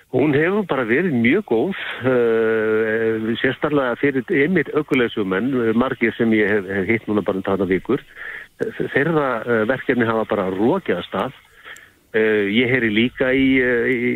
[0.10, 6.66] Hún hefur bara verið mjög góð, uh, sérstaklega fyrir einmitt aukulegusumenn, margir sem ég hef,
[6.66, 8.02] hef hitt núna bara um þarna vikur.
[8.80, 11.38] Þeirra uh, verkefni hafa bara rókið að.
[12.10, 13.62] Uh, ég heyri líka í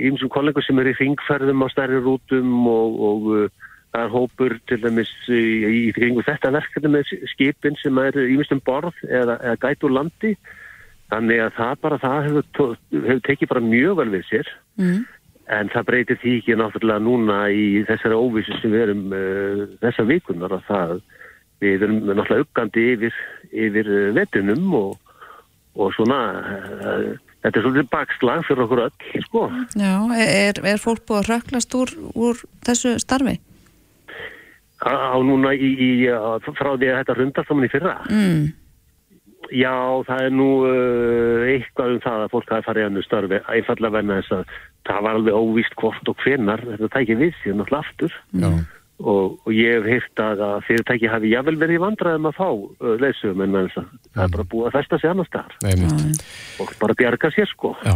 [0.09, 3.31] ymsum kollegur sem eru í ringferðum á stærri rútum og, og
[3.93, 8.65] það er hópur til dæmis í, í kringu þetta verkefni með skipin sem er ímestum
[8.65, 10.37] borð eða, eða gæt úr landi.
[11.13, 14.57] Þannig að það bara, það hefur, hefur tekið bara mjög vel við sér.
[14.81, 15.03] Mm.
[15.51, 20.07] En það breytir því ekki náttúrulega núna í þessari óvissu sem við erum uh, þessar
[20.07, 20.93] vikunar að það
[21.63, 23.17] við erum náttúrulega uppgandi yfir,
[23.51, 25.17] yfir uh, vetunum og,
[25.75, 27.09] og svona uh,
[27.43, 29.45] þetta er svolítið bakslag fyrir okkur öll, sko.
[29.79, 33.35] Já, er, er fólk búið að röklast úr, úr þessu starfi?
[34.83, 35.91] Á, núna í, í,
[36.55, 37.97] frá því að þetta rundast saman í fyrra.
[38.11, 38.47] Mm.
[39.51, 39.75] Já,
[40.07, 43.95] það er nú uh, eitthvað um það að fólk hafi farið í annu starfi, einfallega
[43.97, 44.55] venna þess að
[44.87, 48.17] það var alveg óvíst hvort og hvenar þetta tæki við sér náttúrulega aftur.
[48.39, 48.49] Já.
[49.03, 52.91] og, og ég hef heyrt að, fyrirtæki hafi jável verið í vandræðum að fá uh,
[53.01, 55.57] leysum en þess að það er bara búið að festa sig annar staðar
[56.63, 57.73] og bara bjarga sér sko.
[57.83, 57.95] Já.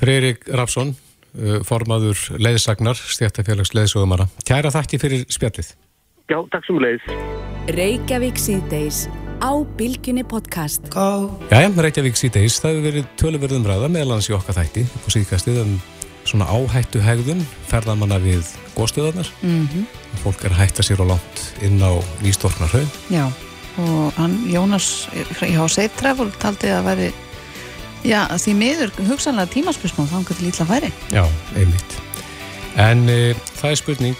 [0.00, 0.94] Friðrik Rafsson,
[1.38, 4.30] uh, formaður leiðsagnar, stjættafélags leiðsögumara.
[4.48, 5.74] Kæra þakki fyrir spjallið.
[6.24, 7.08] Já, takk sem leiðis.
[7.76, 9.02] Reykjavík síðdeis
[9.44, 10.86] á Bilginni podcast.
[11.50, 15.58] Jæja, Reykjavík síðdeis, það hefur verið töluverðum ræða meðal hans í okkar þætti og síðkastið
[15.60, 15.74] um
[16.24, 19.28] svona áhættu hegðun ferðamanna við góðstöðarnar.
[19.44, 19.84] Mm
[20.22, 21.92] Fólk er að hætta sér á langt inn á
[22.24, 22.88] nýstorknar hraun.
[23.12, 23.28] Já,
[23.84, 25.08] og hann, Jónas
[25.44, 27.12] hjá Travel taldi að veri
[28.04, 31.24] já, því miður hugsanlega tímaspörsmál þá hann til ítla væri Já,
[31.56, 32.00] einmitt.
[32.76, 34.16] En e, það er spurning,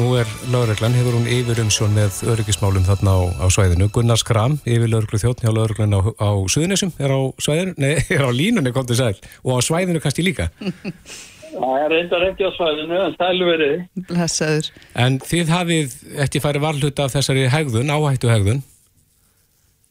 [0.00, 3.86] nú er lögreglan, hefur hún yfir umsjón með öryggismálum þarna á, á svæðinu.
[3.94, 8.24] Gunnar Skram, yfir lögreglu þjóttn hjá lögreglan á, á Suðunisum, er á svæðinu, nei, er
[8.26, 10.48] á línunni, kom til sæl, og á svæðinu kannski líka.
[11.54, 13.74] Það er reyndar ekki á svæðinu, en sælu verið.
[14.08, 14.70] Blessaður
[15.04, 15.92] En þið hafið
[16.24, 18.64] ekki farið varhluta af þessari hegðun, áhættu hegðun.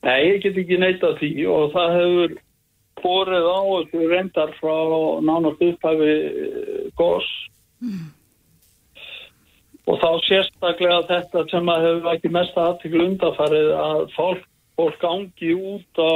[0.03, 2.35] Nei, ég get ekki neitað því og það hefur
[3.03, 4.75] borið á þessu reyndar frá
[5.23, 7.29] nánast upphafi eh, gos.
[9.89, 14.43] Og þá sérstaklega þetta sem að hefur ekki mest aðtiklu undarfarið að fólk,
[14.79, 16.13] fólk gangi út á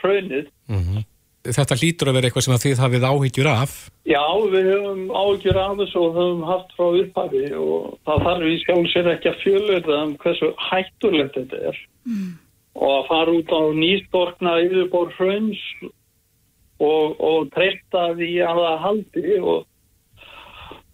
[0.00, 0.50] hraunið.
[1.40, 3.76] Þetta hlýtur að vera eitthvað sem að þið hafið áhyggjur af.
[4.04, 8.58] Já, við höfum áhyggjur af þessu og höfum haft frá upphafi og það þarf í
[8.60, 11.80] sjálf sér ekki að fjölöða um hversu hættulegt þetta er.
[12.76, 15.64] Og að fara út á nýstorkna yfirbor hrauns
[16.80, 19.64] og, og treysta því að það haldi og,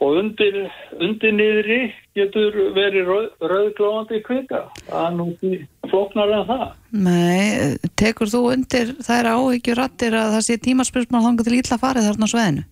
[0.05, 0.57] og undir,
[1.01, 1.79] undir niðri
[2.17, 4.63] getur verið rauð, rauðglóðandi kvika.
[4.89, 5.53] Það er nú því
[5.91, 6.65] flóknar en það.
[7.07, 12.11] Nei, tekur þú undir þær áhyggjur rattir að það sé tímaspörsmál þangar til ítla farið
[12.11, 12.67] þarna sveðinu?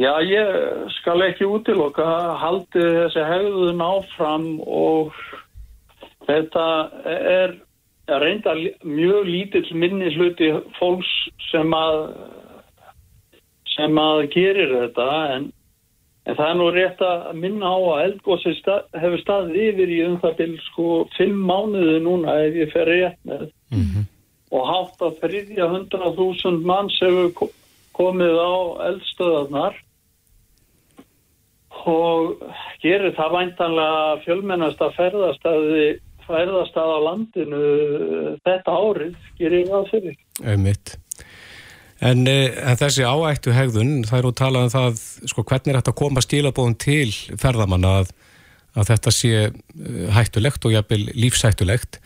[0.00, 2.04] Já, ég skal ekki útiloka
[2.38, 5.16] haldi þessi hegðun áfram og
[6.28, 6.66] þetta
[7.10, 7.56] er
[8.20, 8.54] reynda
[8.86, 11.10] mjög lítill minni hluti fólks
[11.50, 11.98] sem að
[13.76, 15.44] sem að gerir þetta en,
[16.26, 20.00] en það er nú rétt að minna á að eldgósi stað, hefur staðið yfir í
[20.08, 23.48] um það til sko fimm mánuði núna ef ég fer rétt með
[24.50, 27.52] og hátt að þriðja hundra þúsund manns hefur ko-
[27.94, 28.54] komið á
[28.90, 29.76] eldstöðarnar
[31.86, 32.42] og
[32.82, 35.84] gerir það væntanlega fjölmennasta ferðastæði
[36.26, 37.60] ferðastæð á landinu
[38.46, 40.18] þetta árið gerir það fyrir.
[40.44, 40.92] Einmitt.
[42.00, 45.78] En, eh, en þessi áættu hegðun, það er nú talað um það, sko, hvernig er
[45.80, 47.10] þetta að koma stílabóðum til
[47.42, 48.14] ferðamanna að,
[48.72, 49.50] að þetta sé eh,
[50.16, 52.00] hættulegt og jafnvel lífshættulegt.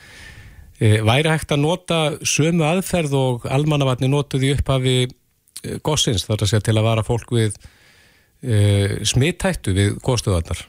[0.83, 6.51] E, væri hægt að nota sömu aðferð og almannavatni notuði upphafi e, gossins, þar að
[6.51, 7.55] segja til að vara fólk við
[8.43, 8.59] e,
[9.07, 10.67] smithættu við góðstöðarnar,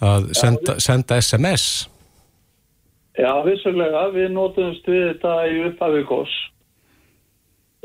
[0.00, 1.84] að senda, senda SMS.
[3.20, 6.32] Já, vissulega, við notumst við þetta í upphafi gos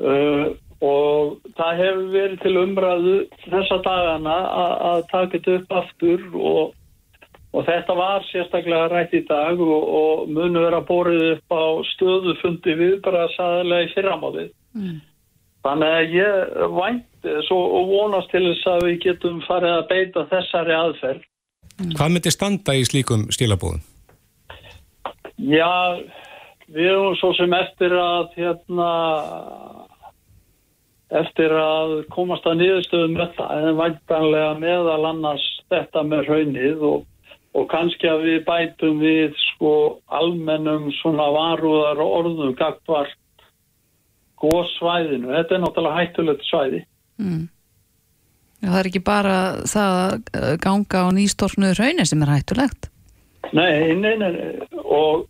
[0.01, 0.45] uh,
[0.83, 3.13] og það hefur verið til umræðu
[3.45, 6.73] þessa dagana að- að taka þetta upp aftur og,
[7.53, 12.75] og þetta var sérstaklega rætt í dag og, og munu vera borið upp á stöðufundi
[12.81, 14.49] við bara saðilega í fyrramáðið.
[15.63, 16.33] Þannig að ég
[16.75, 21.21] vænt og vonast til þess að við getum farið að beita þessari aðferð.
[21.95, 23.79] Hvað myndi standa í slíkum stílabóðum?
[25.39, 25.71] Já,
[26.71, 28.91] við erum svo sem eftir að hérna
[31.13, 37.03] eftir að komast að niðurstöðum þetta en væntanlega meðal annars þetta með raunnið og,
[37.53, 39.73] og kannski að við bætum við sko
[40.13, 43.19] almennum svona varúðar orðum gagtvart
[44.43, 45.29] góðsvæðinu.
[45.37, 46.81] Þetta er náttúrulega hættulegt svæði.
[47.21, 47.43] Mm.
[48.63, 52.89] Það er ekki bara það að uh, ganga á nýstorknuður hraunir sem er hættulegt.
[53.53, 54.81] Nei, nei, nei, nei.
[54.81, 55.27] og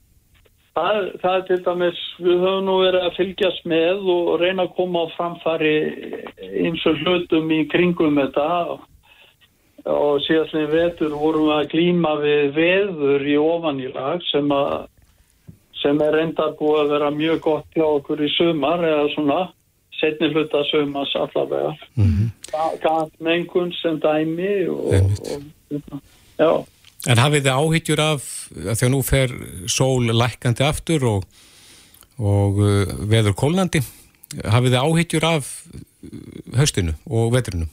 [0.77, 4.73] það, það er til dæmis, við höfum nú verið að fylgjast með og reyna að
[4.79, 5.75] koma á framfari
[6.63, 8.49] eins og hlutum í kringum þetta
[9.93, 14.53] og síðastlega vetur vorum við að glíma við veður í ofanílag sem,
[15.81, 19.41] sem er reyndar búið að vera mjög gott hjá okkur í sumar eða svona
[19.99, 21.73] setni hluta sumars allavega.
[21.95, 22.29] Mm -hmm.
[22.83, 25.99] Gatmengun sem dæmi og, og
[26.37, 26.65] já.
[27.11, 29.33] En hafið þið áhyggjur af, því að nú fer
[29.71, 31.25] sól lækandi aftur og,
[32.15, 33.81] og uh, veður kólnandi,
[34.39, 35.81] hafið þið áhyggjur af uh,
[36.55, 37.67] haustinu og veturinu?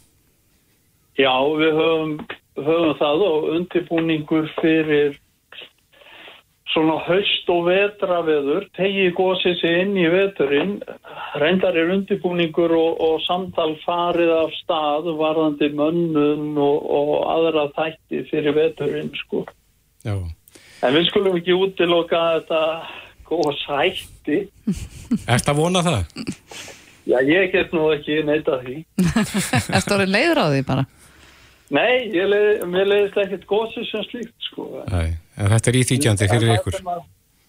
[1.21, 2.15] Já, við höfum,
[2.59, 5.19] höfum það og undirbúningur fyrir
[6.71, 10.77] svona haust og vetraveður, tegi gósið sig inn í veturinn,
[11.43, 18.25] reyndar er undirbúningur og, og samtal farið af stað varðandi mönnun og, og aðra þætti
[18.31, 19.45] fyrir veturinn, sko.
[20.07, 20.15] Já.
[20.81, 22.61] En við skulum ekki útiloka þetta
[23.31, 24.45] gós hætti.
[25.27, 25.99] Er þetta að vona það?
[27.11, 28.81] Já, ég get nú ekki neita því.
[29.11, 30.87] Er þetta orðið leiður á því bara?
[31.71, 34.67] Nei, ég leið, mér leiðist ekkert gósið sem slíkt, sko.
[34.91, 36.79] Nei, en þetta er íþýkjandi fyrir ykkur.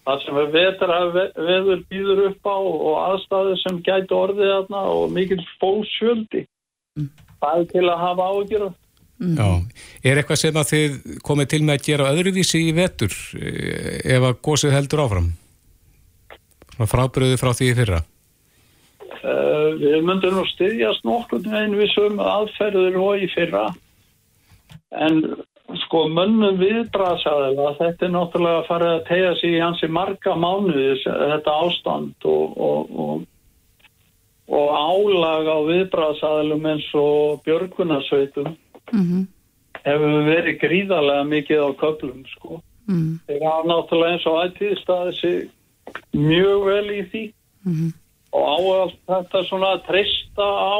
[0.02, 5.12] Það sem er vetra veður býður upp á og aðstæður sem gæti orðið þarna og
[5.14, 6.46] mikil fólksjöldi.
[7.42, 8.72] Það er til að hafa ágjörð.
[9.22, 9.50] Já,
[10.02, 14.24] er eitthvað sem að þið komið til með að gera öðruvísi í vetur eh, ef
[14.26, 15.28] að gósið heldur áfram?
[16.82, 18.00] Frábriðu frá því í fyrra?
[19.22, 23.68] Uh, við myndum nú styðjast nokkur veginn við sömu aðferður og í fyrra.
[24.90, 25.22] En
[25.84, 30.96] sko mönnum viðbrasaðilega þetta er náttúrulega að fara að tegja sig í hansi marga mánuði
[31.04, 33.22] þetta ástand og, og, og,
[34.52, 38.52] og álag á viðbrasaðilum eins og björgunarsveitum
[38.92, 39.26] Mm -hmm.
[39.84, 42.60] hefur verið gríðarlega mikið á köplum sko.
[42.88, 43.20] Mm.
[43.26, 45.50] Þeir hafa náttúrulega eins og ættið staðið sig
[46.12, 47.24] mjög vel í því
[47.64, 47.90] Mm -hmm.
[48.32, 50.76] og á allt þetta svona að treysta á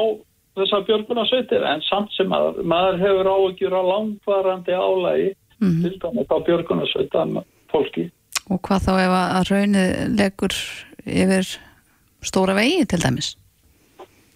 [0.57, 6.37] þessar björgunarsveitir en samt sem maður, maður hefur áhugjur á langvarandi álægi til dæmis á
[6.47, 7.39] björgunarsveitan
[7.71, 8.09] fólki.
[8.51, 10.57] Og hvað þá ef að að raunið leggur
[11.05, 11.55] yfir
[12.23, 13.33] stóra vegi til dæmis?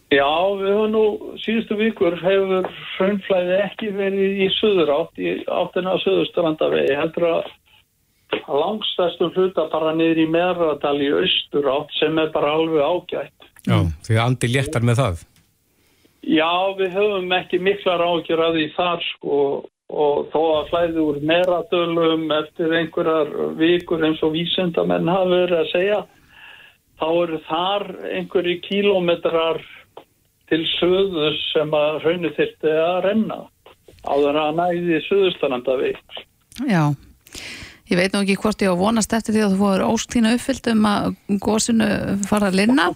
[0.08, 0.24] Já,
[0.56, 1.06] við höfum nú
[1.44, 7.50] síðustu vikur hefur hraunflæði ekki verið í söður átt, í áttina á söðurstrandavegi, heldur að
[8.48, 13.50] að langstæstum hluta bara niður í meðradal í austur átt sem er bara alveg ágætt.
[13.68, 13.78] Já,
[14.08, 15.26] því andi léttar með það.
[16.26, 19.42] Já, við höfum ekki miklar ágjör að því þar sko
[19.88, 25.70] og þó að flæði úr meðradölum eftir einhverjar vikur eins og vísendamenn hafa verið að
[25.72, 26.00] segja
[27.00, 27.86] þá eru þar
[28.18, 29.62] einhverju kílómetrar
[30.52, 33.40] til söðus sem að hraunir þyrti að renna
[34.08, 36.20] áður að næði söðustalanda veik.
[36.68, 36.84] Já,
[37.88, 40.72] ég veit nú ekki hvort ég á vonast eftir því að þú fóður óstína uppfyllt
[40.74, 41.10] um að
[41.44, 41.90] gósinu
[42.28, 42.88] fara að linna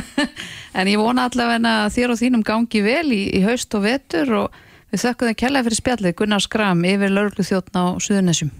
[0.78, 4.36] en ég vona allavega að þér og þínum gangi vel í, í haust og vetur
[4.44, 8.54] og við þökkum það kærlega fyrir spjallið Gunnar Skram yfir lauruglu þjóttn á Suðunessum.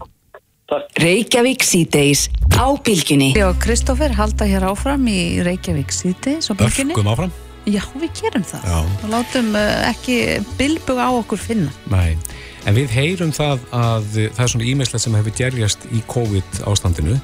[0.99, 3.35] Reykjavík síðdeis á bylginni.
[3.37, 6.97] Ég og Kristófer halda hér áfram í Reykjavík síðdeis á bylginni.
[6.97, 7.35] Örgum áfram.
[7.65, 8.65] Já, við gerum það.
[8.69, 8.79] Já.
[9.05, 10.17] Og látum uh, ekki
[10.59, 11.71] bilbug á okkur finna.
[11.93, 12.17] Nei,
[12.65, 17.19] en við heyrum það að það er svona ímeslega sem hefur gerjast í COVID ástandinu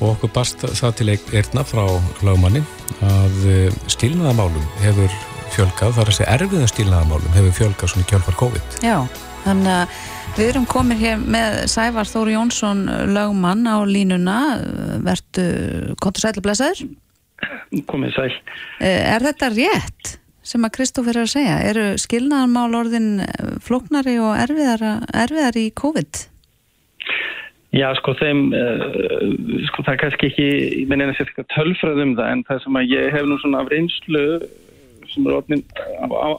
[0.00, 1.84] og okkur barst það til eirna frá
[2.24, 2.62] lagmanni
[3.04, 5.12] að eh, skilnaðamálum hefur
[5.54, 8.78] fjölgað, þar að segja erfiðum skilnaðamálum hefur fjölgað svona kjölfar COVID.
[8.82, 8.96] Já,
[9.44, 9.98] þannig að
[10.38, 12.80] við erum komin hér með Sævar Þóri Jónsson
[13.14, 14.38] lögmann á línuna.
[15.06, 15.44] Vertu,
[16.02, 16.82] kontur sætla blessaður.
[17.86, 18.32] komið sæl.
[18.80, 21.56] Eh, Er þetta rétt sem að Kristófer er að segja?
[21.70, 26.24] Eru skilnaðarmál orðin eh, flóknari og erfiðar, í COVID?
[27.74, 28.84] Já, sko, þeim, uh,
[29.66, 30.44] sko, það er kannski ekki,
[30.84, 33.38] ég menn eina sér eitthvað tölfræð um það, en það sem að ég hef nú
[33.42, 34.22] svona af reynslu
[35.10, 35.64] sem er orðin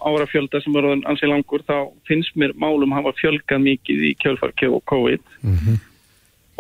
[0.08, 1.76] árafjölda sem er orðin ansið langur, þá
[2.08, 5.36] finnst mér málum hafa fjölgað mikið í kjölfarkjöf og COVID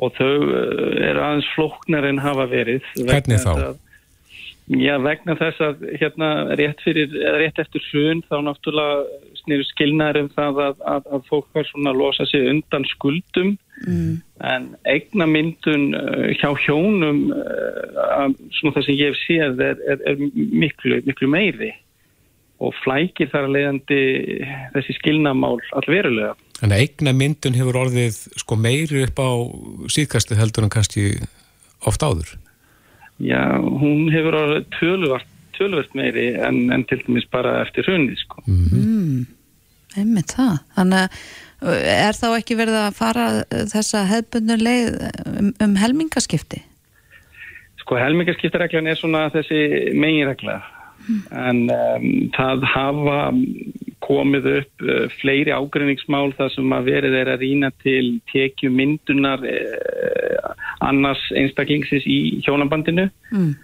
[0.04, 2.84] og þau uh, eru aðeins flóknar en hafa verið.
[3.00, 3.52] Hvernig þá?
[3.56, 3.80] að-
[4.66, 10.24] Já, vegna þess að hérna rétt, fyrir, eða rétt eftir hrun þá náttúrulega snýru skilnaður
[10.24, 14.22] um það að, að, að fólk var svona að losa sig undan skuldum Mm.
[14.40, 20.22] en eignamyndun uh, hjá hjónum uh, svona það sem ég hef séð er, er, er
[20.34, 21.74] miklu, miklu meiri
[22.64, 24.00] og flækir þar að leiðandi
[24.78, 26.32] þessi skilnamál allverulega.
[26.64, 29.32] En eigna myndun hefur orðið sko meiri upp á
[29.92, 31.10] síðkastu heldur en kannski
[31.84, 32.32] oft áður.
[33.24, 38.44] Já, hún hefur orðið töluvert, töluvert meiri en, en til dæmis bara eftir hrunni sko.
[38.50, 39.26] Mm.
[39.96, 40.58] Einmitt það.
[40.76, 41.20] Þannig að
[41.64, 44.98] uh, er þá ekki verið að fara uh, þessa hefðbundu leið
[45.32, 46.62] um, um helmingaskipti?
[47.80, 49.62] Sko helmingaskiptareglan er svona þessi
[49.96, 50.60] meginregla
[51.36, 53.20] en um, það hafa
[54.06, 59.44] komið upp uh, fleiri ágreiningsmál þar sem að verið er að rýna til tekju myndunar
[59.46, 60.35] uh,
[60.82, 63.56] annars einstaklingsins í hjónabandinu Mm.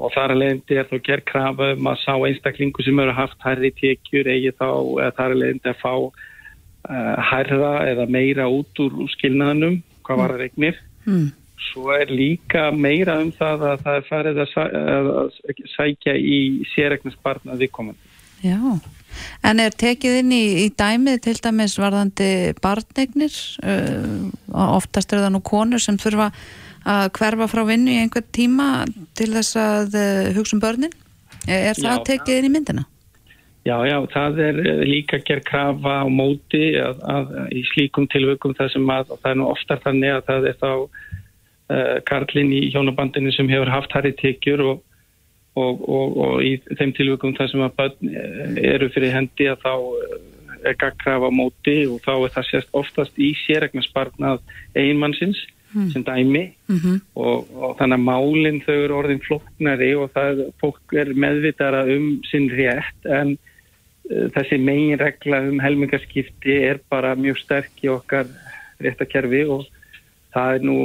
[0.00, 3.38] og þar að leiðindi er þá gerð krafa um að sá einstaklingu sem eru haft
[3.44, 4.68] hærri tekjur eigi þá,
[5.00, 10.30] eða þar að leiðindi að fá uh, hærra eða meira út úr skilnaðanum hvað var
[10.36, 11.30] að regnir Mm.
[11.72, 15.08] Svo er líka meira um það að það er farið að, sæ- að
[15.76, 16.38] sækja í
[16.74, 18.10] sérregnisbarnað viðkomandi.
[18.44, 18.56] Já.
[19.46, 22.30] En er tekið inn í, í dæmið til dæmis varðandi
[22.62, 23.36] barnegnir?
[23.64, 26.30] Uh, oftast er það nú konur sem þurfa
[26.88, 28.70] að hverfa frá vinnu í einhvern tíma
[29.18, 30.96] til þess að uh, hugsa um börnin.
[31.48, 32.86] Er, það Já, tekið inn í myndina?
[33.60, 38.54] Já, já, það er eh, líka gerð krafa á móti að, að í slíkum tilvökum
[38.56, 42.62] þar sem að, það er nú oftar þannig að það er þá uh, karlinn í
[42.72, 44.80] hjónabandinu sem hefur haft hærri tekjur og,
[45.58, 49.64] og, og, og í þeim tilvökum þar sem að börn eh, eru fyrir hendi að
[49.64, 50.18] þá eh,
[50.70, 54.42] er gagkrafa á móti og þá er það sérst oftast í sérregnisbarnað
[54.78, 55.40] einmannsins
[55.92, 56.50] sem dæmi.
[56.66, 61.84] Mm og, og þannig að málinn þau eru orðin flóknari og það fólk er meðvitara
[61.94, 67.90] um sinn rétt en uh, þessi megin regla um helmingaskipti er bara mjög sterk í
[67.92, 68.26] okkar
[68.80, 69.66] réttakerfi og
[70.34, 70.78] það er nú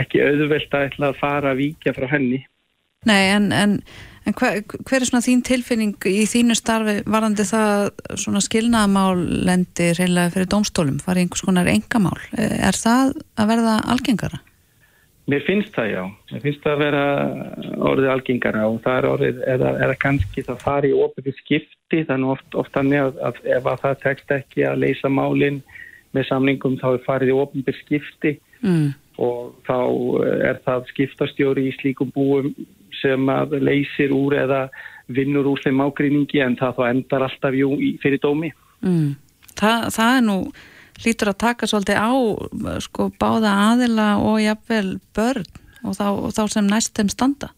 [0.00, 2.44] ekki auðvelt að að fara að víkja frá henni.
[3.08, 3.76] Nei, en, en,
[4.24, 7.90] en hver, hver er svona þín tilfinning í þínu starfi varðandi það
[8.20, 12.18] svona skilnaðamál lendi reynilega fyrir dómstólum, farið einhvers konar engamál?
[12.38, 14.40] Er það að verða algengara?
[15.24, 16.02] Mér finnst það já,
[16.32, 17.04] mér finnst það að vera
[17.90, 22.02] orðið algengara og það er orðið, eða er það kannski það fari í opið skipti,
[22.10, 25.62] þannig oft, oft þannig að, að ef að það tekst ekki að leysa málinn
[26.12, 28.34] með samningum þá er farið í opið skipti
[28.64, 28.94] Mm.
[29.20, 29.78] og þá
[30.48, 32.48] er það skiptastjóri í slíkum búum
[33.04, 34.60] sem að leysir úr eða
[35.12, 38.52] vinnur úr þeim ágreiningi en það þá endar alltaf jú fyrir dómi.
[38.84, 39.10] Mm.
[39.54, 40.38] Það, það er nú
[41.02, 42.12] hlýtur að taka svolítið á
[42.84, 45.50] sko báða aðila og jafnvel börn
[45.84, 47.50] og þá, og þá sem næst þeim standa.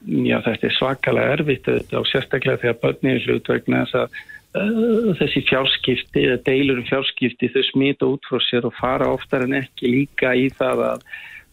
[0.00, 4.20] Já, þetta er svakalega erfitt og sérstaklega þegar börnir er hlut vegna þess að
[4.56, 9.44] uh, þessi fjárskipti eða deilur um fjárskipti þau smita út frá sér og fara oftar
[9.44, 11.04] en ekki líka í það að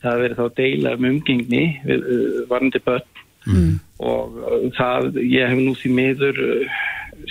[0.05, 3.75] það verið þá deila um umgengni uh, varandi börn Mm.
[4.03, 6.79] og uh, það, ég hef nú því miður uh,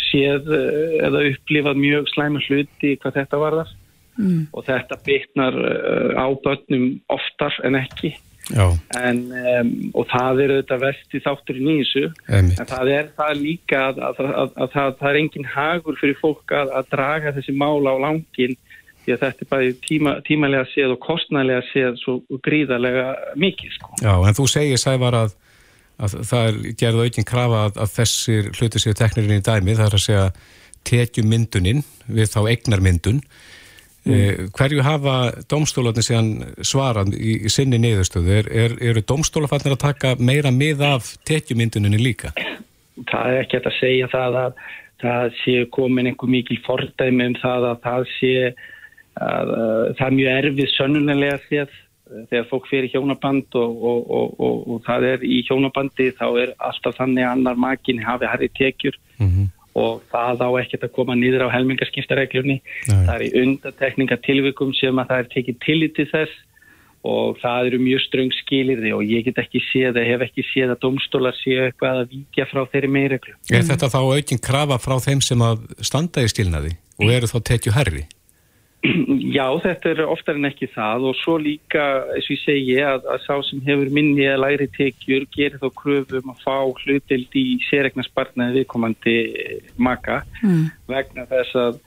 [0.09, 3.75] séð uh, eða upplifað mjög slæma hluti hvað þetta varðar
[4.17, 4.47] Mm.
[4.49, 8.15] og þetta bitnar uh, á börnum oftar en ekki
[8.55, 12.61] en, um, og það er auðvitað vesti þátturinn í einmitt.
[12.61, 15.99] en það er það líka að, að, að, að, að það, það er engin hagur
[16.01, 18.57] fyrir fólk að, að draga þessi mála á langin
[19.05, 23.09] því að þetta er bæði tíma, tímalega séð og kostnælega séð svo gríðarlega
[23.39, 23.93] mikið sko.
[24.03, 25.37] Já, en þú segir Sævar að,
[25.97, 29.87] að það er gerð aukin krafa að, að þessir hluti séu teknirinn í dæmi, það
[29.89, 30.25] er að segja
[30.87, 33.23] tekjumyndunin við þá eignarmyndun.
[34.07, 34.51] Mm.
[34.55, 35.15] hverju hafa
[35.51, 36.29] domstólarnir síðan
[36.63, 38.37] svarað í, í sinni niðurstöðu?
[38.37, 42.31] Er, er, eru domstólafarnir að taka meira mið af tekjumynduninni líka?
[43.05, 44.61] það er ekki að segja það að
[45.03, 50.17] það sé komin einhver mikil fordæmi um það að það sé að, uh, það er
[50.19, 51.83] mjög erfið sönnulega séð uh,
[52.31, 56.55] þegar fólk fyrir hjónaband og, og, og, og, og það er í hjónabandi þá er
[56.57, 61.17] alltaf þannig að annar makin hafi harri tekjur Mm og það á ekkert að koma
[61.19, 62.59] niður á helmingaskiptareglunni.
[62.89, 62.97] Nei.
[62.97, 66.43] Það er í undatekninga tilvikum sem að það er tekið tillit til þess
[67.07, 70.73] og það eru mjög ströng skilirði og ég get ekki séð eða hef ekki séð
[70.75, 73.37] að domstólar séu eitthvað að víkja frá þeirri meirreglu.
[73.53, 77.39] Er þetta þá aukin krafa frá þeim sem að standa í stilnaði og eru þá
[77.53, 78.07] tekju herri?
[79.37, 83.09] Já, þetta er oftar en ekki það og svo líka, eins og ég segi, að,
[83.15, 87.45] að sá sem hefur minni eða læri tekjur gerir þá kröfum að fá hlutild í
[87.71, 89.17] sérregnarspartnaði viðkomandi
[89.79, 90.67] maka Mm.
[90.89, 91.79] vegna þess að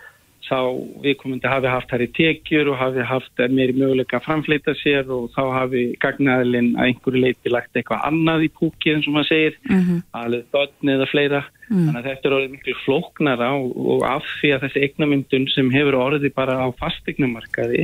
[0.50, 0.58] sá
[1.04, 5.42] viðkomandi hafi haft hæri tekjur og hafi haft meiri möguleika að framfleita sér og þá
[5.54, 10.02] hafi gagnaðilinn að einhverju leiti lagt eitthvað annað í púkið eins og maður segir, Mhm.
[10.18, 11.44] alveg börn eða fleira.
[11.70, 15.70] Þannig að þetta er orðið miklu flóknara og, og af því að þessi eignamyndun sem
[15.74, 17.84] hefur orðið bara á fastegnumarkaði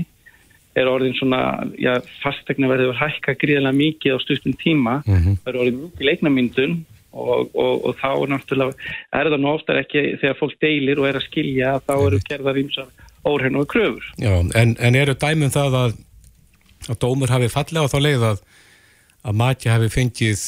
[0.76, 1.38] er orðin svona,
[1.80, 5.38] já, fastegna verður hækka gríðilega mikið á stuttum tíma, Mhm.
[5.46, 6.74] það er orðið mikið eignamyndun
[7.16, 8.74] og, og, og þá er náttúrulega,
[9.14, 12.20] er það nú oftar ekki þegar fólk deilir og er að skilja að þá eru
[12.28, 12.90] gerðar ímsar
[13.26, 14.04] óhrenn og kröfur.
[14.20, 15.96] Já, en, en eru dæmum það að,
[16.90, 18.44] að dómur hafi fallið á þá leið að,
[19.26, 20.44] að maki hafi fengið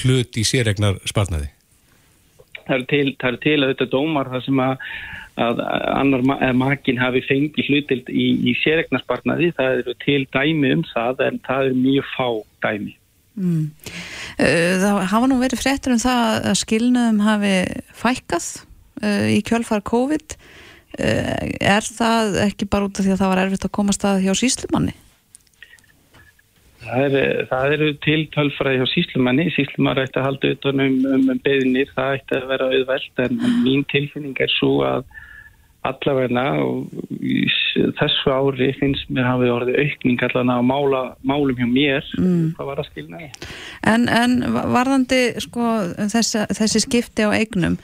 [0.00, 1.50] hlut í sérregnar sparnaði?
[2.66, 4.84] Það eru til, það eru til að þetta dómar það sem að,
[5.46, 5.62] að
[5.94, 10.84] annar ma eða makin hafi fengið hlutild í, í sérregnarsparnaði, það eru til dæmi um
[10.92, 12.28] það en það eru mjög fá
[12.66, 12.96] dæmi.
[13.36, 13.64] Mm.
[14.40, 17.56] Uh, Það hafa nú verið fréttur um það að skilnaðum hafi
[17.96, 18.46] fækkað
[19.02, 20.36] uh, í kjölfar COVID.
[20.96, 24.24] Uh, er það ekki bara út af því að það var erfitt að komast að
[24.24, 24.96] hjá síslumanni?
[26.86, 31.28] Það, er, það eru til tölfræði hjá síslumanni, síslumar ætti að halda utan um, um,
[31.34, 35.06] um beðinir, það ætti að vera auðvelt en, mín tilfinning er svo að
[35.86, 36.88] allavegna og
[38.00, 42.54] þessu ári finnst mér hafi orðið aukning allavega á mála, málum hjá mér, Mm.
[42.56, 43.28] hvað var að skilnaði?
[43.86, 44.36] En, en
[44.74, 45.68] varðandi sko,
[46.10, 47.78] þessi, þessi skipti á eignum,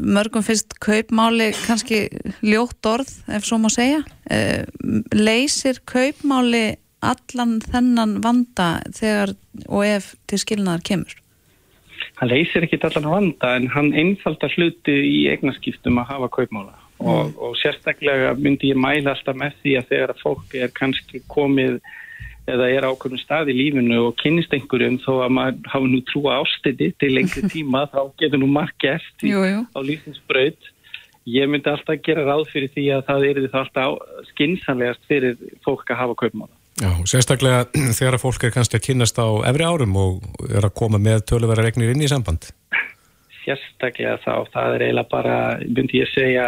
[0.00, 2.06] mörgum finnst kaupmáli kannski
[2.40, 4.00] ljótt orð, ef svo má segja.
[5.12, 9.34] Leysir kaupmáli allan þennan vanda þegar
[9.68, 11.16] og ef til skilnaðar kemur?
[12.20, 17.34] Hann leysir ekki allan vanda en hann einfaldar hluti í eignaskiptum að hafa kaupmála og,
[17.38, 21.80] og sérstaklega myndi ég mæla alltaf með því að þegar að fólk er kannski komið
[22.50, 26.38] eða er ákveðnum stað í lífinu og kynnist einhverjum þó að maður hafa nú trúa
[26.42, 29.60] ástæði til lengri tíma þá getur nú margt gert í, Jú, jú.
[29.70, 30.72] á lífsinsbraut.
[31.30, 35.94] Ég myndi alltaf gera ráð fyrir því að það er það alltaf skinsanlegast fyrir fólk
[35.94, 36.54] að hafa kaupmála.
[36.82, 37.66] Já, sérstaklega
[37.98, 41.26] þegar að fólk er kannski að kynast á efri árum og er að koma með
[41.30, 42.50] töluvera regnir inn í samband.
[43.44, 46.46] sérstaklega þá, það er eiginlega bara, myndi ég segja,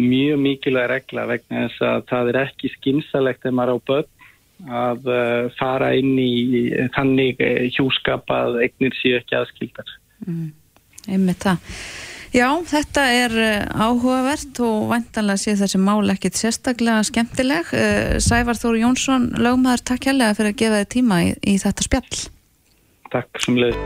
[0.00, 4.10] mjög mikilvæg regla vegna þess að það er ekki skynsalegt þegar maður á börn
[4.80, 6.32] að uh, fara inn í
[6.96, 9.96] þannig uh, hjúskap að eignir séu ekki aðskildar.
[11.08, 11.72] Einmitt það.
[12.30, 17.72] Já, þetta er uh, áhugavert og væntanlega sé þessi mál ekkit sérstaklega skemmtileg.
[17.74, 21.86] Uh, Sævar Þóru Jónsson, lögmaður, takk hérlega fyrir að gefa þið tíma í, í þetta
[21.88, 22.20] spjall.
[23.10, 23.80] Takk sem leið.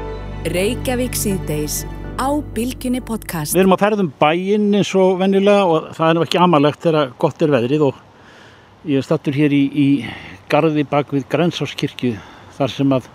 [0.53, 1.78] Reykjavík síðdeis
[2.20, 3.57] á Bilginni podcast.
[3.57, 7.16] Við erum að ferðum bæinn eins og venjulega og það er nú ekki amalegt þegar
[7.24, 8.05] gott er veðrið og
[8.84, 9.88] ég er stattur hér í, í
[10.53, 12.12] garði bak við Grensáskirkju
[12.59, 13.09] þar sem að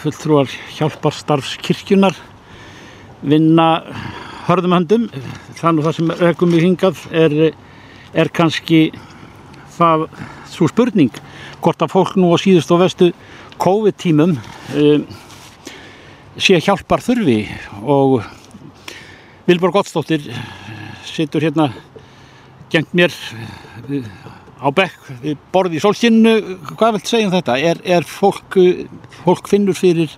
[0.00, 0.48] fulltrúar
[0.78, 2.16] hjálparstarfskirkjunar
[3.22, 3.68] vinna
[4.48, 5.08] hörðum höndum.
[5.60, 7.36] Þannig það sem rekum við hingað er,
[8.12, 8.90] er kannski
[9.76, 10.06] það
[10.50, 11.12] svo spurning
[11.60, 13.10] hvort að fólk nú á síðust og vestu
[13.60, 15.04] COVID tímum um,
[16.40, 17.42] sé hjálpar þurfi.
[17.84, 18.20] Og
[19.48, 20.24] Vilborg Gottsdóttir
[21.08, 21.70] situr hérna
[22.70, 23.10] gengt mér
[23.90, 24.04] eh,
[24.60, 25.08] á bekk
[25.52, 26.34] borði í sólskinnu
[26.76, 27.56] hvað vilt segja um þetta?
[27.58, 28.58] Er, er fólk,
[29.24, 30.12] fólk finnur fyrir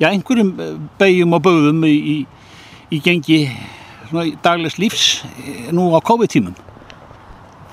[0.00, 0.52] já, einhverjum
[1.00, 2.16] beigjum og böðum í, í,
[2.92, 3.40] í gengi
[4.42, 6.54] daglegs lífs eh, nú á COVID-tímum?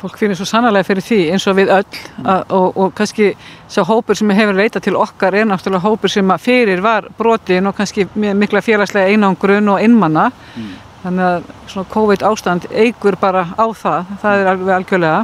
[0.04, 3.30] Fólk finnir svo sannarlega fyrir því eins og við öll að, og, og kannski
[3.72, 7.70] sá hópur sem hefur leitað til okkar er náttúrulega hópur sem að fyrir var brotin
[7.70, 10.74] og kannski mikla félagslega einangrun og innmanna mm.
[11.06, 15.24] þannig að svona COVID ástand eigur bara á það, það er alveg algjörlega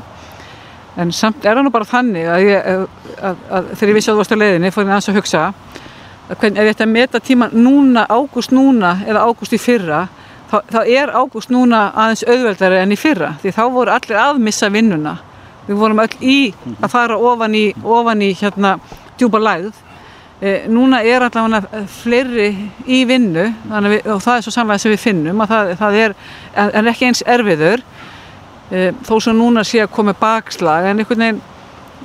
[1.00, 2.72] en samt er það nú bara þannig að, ég,
[3.20, 5.44] að, að þegar ég vissi að þú varst á leiðinni fór ég aðeins að hugsa
[6.30, 10.06] að hvern, ef ég ætti að meta tíma núna, ágúst núna eða ágúst í fyrra
[10.52, 14.70] þá, þá er ágúst núna aðeins auðveldari enn í fyrra því þá voru allir aðmissa
[14.74, 15.18] vinnuna.
[15.68, 16.40] Við vorum öll í
[16.80, 18.78] að fara ofan í, ofan í hérna
[19.20, 19.70] djúpa læð
[20.42, 22.50] e, núna er allavega fleiri
[22.88, 23.46] í vinnu
[23.90, 26.18] við, og það er svo samlega sem við finnum að það, það er,
[26.70, 27.86] er ekki eins erfiður.
[28.70, 31.46] E, þó sem núna sé að komi bakslag en einhvern veginn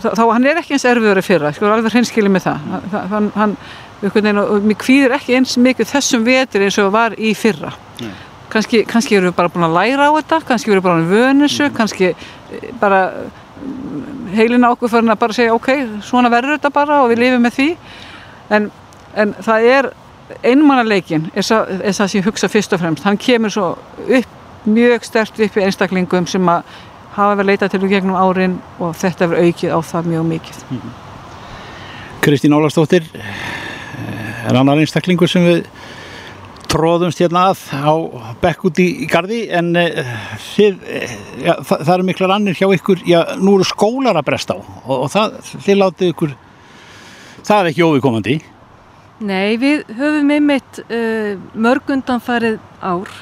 [0.02, 2.70] þá hann er ekki eins erfiður í fyrra, sko alveg hreinskilið með það.
[3.12, 3.56] Hann, hann
[4.04, 7.72] og mér kvíður ekki eins mikið þessum vetur eins og var í fyrra.
[8.52, 11.64] Kannski, kannski eru við bara búin að læra á þetta kannski eru við bara vönusu
[11.64, 11.74] mm.
[11.74, 13.00] kannski eh, bara
[14.34, 15.68] heilina okkur fyrir að bara segja ok,
[16.06, 17.68] svona verður þetta bara og við lifum með því.
[18.54, 18.70] En,
[19.18, 19.90] en það er
[20.44, 23.04] einmannaleikin er það sem ég hugsa fyrst og fremst.
[23.06, 23.70] Hann kemur svo
[24.04, 26.62] upp mjög stert upp í einstaklingum sem að
[27.14, 30.62] hafa verið leitað til gegnum árin og þetta verið aukið á það mjög mikið.
[30.70, 30.94] -hmm.
[32.24, 33.04] Kristín Ólarsdóttir
[34.44, 35.64] eh, er annar einstaklingur sem við
[36.74, 37.94] tróðumst hérna að á
[38.42, 40.14] bekk út í, í gardi en uh,
[40.54, 40.80] þið,
[41.44, 44.58] ja, það, það eru miklar annir hjá ykkur, já nú eru skólar að bresta á
[44.58, 45.36] og, og það,
[45.66, 46.34] þið látið ykkur
[47.44, 48.40] það er ekki óvikomandi
[49.24, 53.12] Nei, við höfum einmitt uh, mörgundan farið ár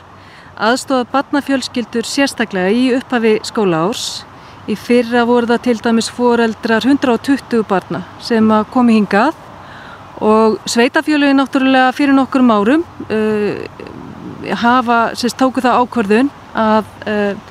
[0.62, 4.24] aðstofað barnafjölskyldur sérstaklega í upphafi skólaárs.
[4.70, 9.34] Í fyrra voru það til dæmis foreldrar 120 barna sem komi hingað
[10.22, 13.64] og sveitafjöluði náttúrulega fyrir nokkur árum uh,
[14.58, 17.50] hafa, sérst, tóku það ákvörðun að uh,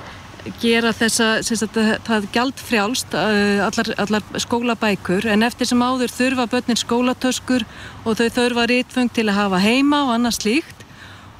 [0.61, 5.27] gera þessa, sérst, það gæld frjálst uh, allar, allar skólabækur.
[5.29, 7.65] En eftir sem áður þurfa börnin skólatöskur
[8.05, 10.80] og þau þurfa rítfung til að hafa heima og annað slíkt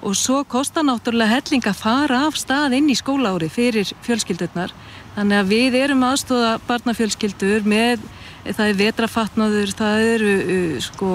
[0.02, 4.74] og svo kostar náttúrulega helling að fara af stað inn í skólaári fyrir fjölskyldurnar
[5.16, 8.08] þannig að við erum aðstóða barnafjölskyldur með
[8.49, 11.12] það er vetrafatnaður, það eru uh, sko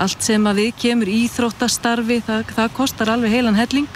[0.00, 3.90] allt sem að við kemur íþróttastarfi, það, það kostar alveg heilan helling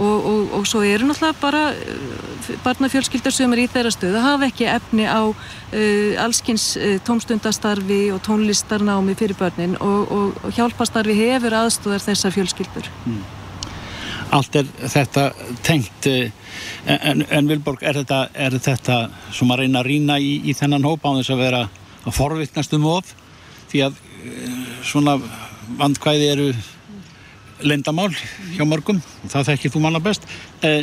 [0.00, 4.26] og, og, og svo eru náttúrulega bara uh, barnafjölskyldar sem er í þeirra stöð að
[4.26, 11.18] hafa ekki efni á uh, allskins uh, tómstundastarfi og tónlistarnámi fyrir börnin og, og hjálpastarfi
[11.20, 12.90] hefur aðstóðar þessar fjölskyldur.
[13.06, 13.22] Mm.
[14.30, 15.30] Allt er þetta
[15.66, 16.30] tengt uh,
[16.86, 18.98] en, en Vilborg, er þetta, er þetta
[19.34, 21.62] sem að reyna að rýna í, í þennan hópa á þess að vera
[22.04, 23.14] að forvittnast um of?
[23.70, 25.16] Því að eh, svona
[25.78, 26.48] vandkvæði eru
[27.66, 28.10] lendamál
[28.54, 30.26] hjá mörgum það þekkir þú manna best.
[30.66, 30.82] Eh,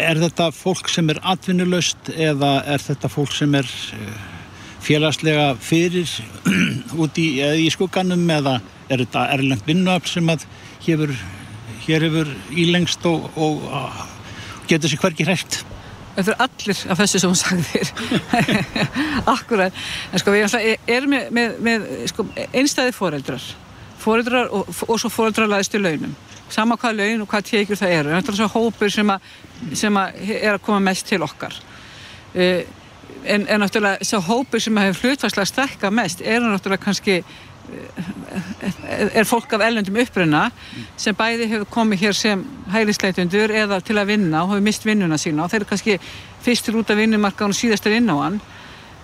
[0.00, 4.20] er þetta fólk sem er atvinnulöst eða er þetta fólk sem er eh,
[4.84, 6.10] félagslega fyrir
[7.02, 8.58] út í, í skugganum eða
[8.90, 10.46] er þetta erlengt vinnuafl sem að
[10.86, 11.12] hefur,
[11.86, 15.62] hér hefur ílengst og, og, og getur sér hverki hrætt
[16.10, 17.90] Það fyrir allir af þessu sem hún sagðir
[19.34, 19.76] Akkurat
[20.10, 20.56] en sko við
[20.90, 23.46] erum með, með, með sko, einstæði foreldrar.
[24.00, 26.16] Foreldrar og, og svo foreldrar laðist í launum.
[26.50, 28.12] Sama hvað laun og hvað tekjur það eru.
[28.16, 29.16] Þetta er svona hópur sem, a,
[29.78, 30.04] sem a,
[30.34, 31.54] er að koma mest til okkar.
[32.34, 32.64] Uh,
[33.24, 37.20] en, en náttúrulega þessi hópur sem hefur hlutvarslega stekka mest er náttúrulega kannski
[38.90, 40.46] er fólk af ellendum uppruna
[41.00, 45.18] sem bæði hefur komið hér sem hælisleitundur eða til að vinna og hefur mist vinnuna
[45.20, 45.98] sína og þeir eru kannski
[46.44, 48.40] fyrstir út af vinnumarkaðun og síðastir inn á hann.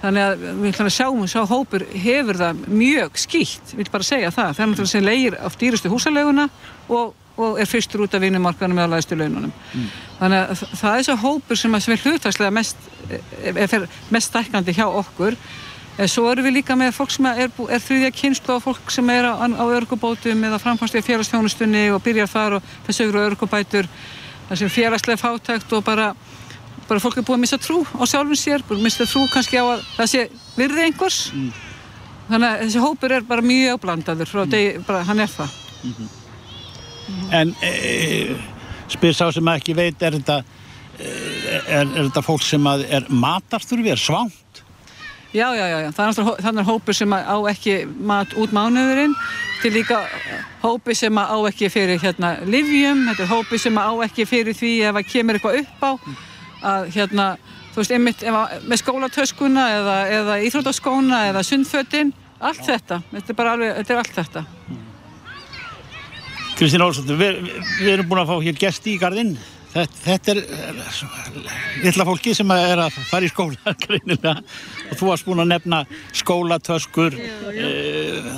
[0.03, 4.33] Þannig að við ætlum að sjáum sá hópur hefur það mjög skýtt vil bara segja
[4.35, 6.49] það, það er náttúrulega sem leigir á dýrustu húsaleguna
[6.93, 9.55] og, og er fyrstur út af vinnumarkaðunum eða læðstu laununum.
[9.73, 9.87] Mm.
[10.19, 12.91] þannig að það er þessi hópur sem er hlutværslega mest,
[13.55, 15.39] er mest stækandi hjá okkur
[15.97, 19.09] En svo eru við líka með fólk sem er, er þrjúðja kynslu á fólk sem
[19.15, 23.89] er á, á örgubótum eða framfærslega félagstjónustunni og byrjar þar og þessu eru örgubætur
[24.49, 26.11] það sem félagslega fátækt og bara,
[26.89, 29.57] bara fólk er búið að missa trú á sjálfum sér, búið að missa trú kannski
[29.57, 30.27] á að það sé
[30.59, 31.49] virði einhvers mm.
[32.29, 34.87] þannig að þessi hópur er bara mjög áblandaður frá mm.
[35.09, 37.35] hann er það mm -hmm.
[37.41, 38.37] en e,
[38.93, 40.43] spyr sá sem ekki veit er þetta
[40.99, 41.09] e,
[41.69, 44.46] er, er þetta fólk sem að er matarþurfi, er svangt
[45.37, 45.91] Já, já, já, já.
[45.93, 47.75] það er þannig hópur sem á ekki
[48.09, 49.13] mat út mánuðurinn
[49.61, 49.99] til líka
[50.63, 54.73] hópi sem á ekki fyrir hérna livjum, þetta er hópi sem á ekki fyrir því
[54.89, 55.93] ef að kemur eitthvað upp á
[56.71, 57.27] að hérna,
[57.75, 63.39] þú veist, einmitt að, með skólatöskuna eða, eða íþrótaskóna eða sundfötin, allt þetta, þetta er
[63.43, 64.45] bara alveg, þetta er allt þetta.
[66.57, 67.43] Kristín Olsson, við,
[67.83, 69.37] við erum búin að fá hér gesti í gardinn
[69.77, 70.41] þetta, þetta er
[71.85, 74.39] litla fólki sem er að fara í skóla greinilega
[74.91, 75.83] og þú varst búin að nefna
[76.17, 77.67] skólatöskur já, já.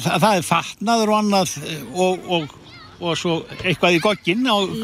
[0.04, 1.54] Það, það er fatnaður og annað
[1.92, 2.56] og, og,
[2.98, 4.74] og svo eitthvað í gogginn og,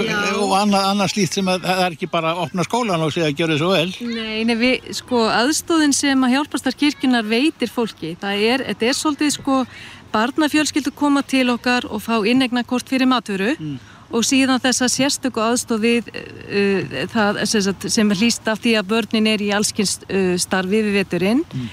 [0.42, 3.32] og annað, annað slíkt sem að, það er ekki bara að opna skólan og segja
[3.32, 8.14] að gera þessu vel Nei, nei við, sko, aðstóðin sem að hjálpastar kirkjunar veitir fólki
[8.20, 9.64] það er, þetta er svolítið sko
[10.14, 13.93] barnafjölskyldu koma til okkar og fá innegna kort fyrir matvöru mm.
[14.14, 18.88] Og síðan þess að sérstöku aðstóð við uh, það sem er hlýst af því að
[18.94, 21.44] börnin er í allskynst uh, starfi við veturinn.
[21.54, 21.68] Mm.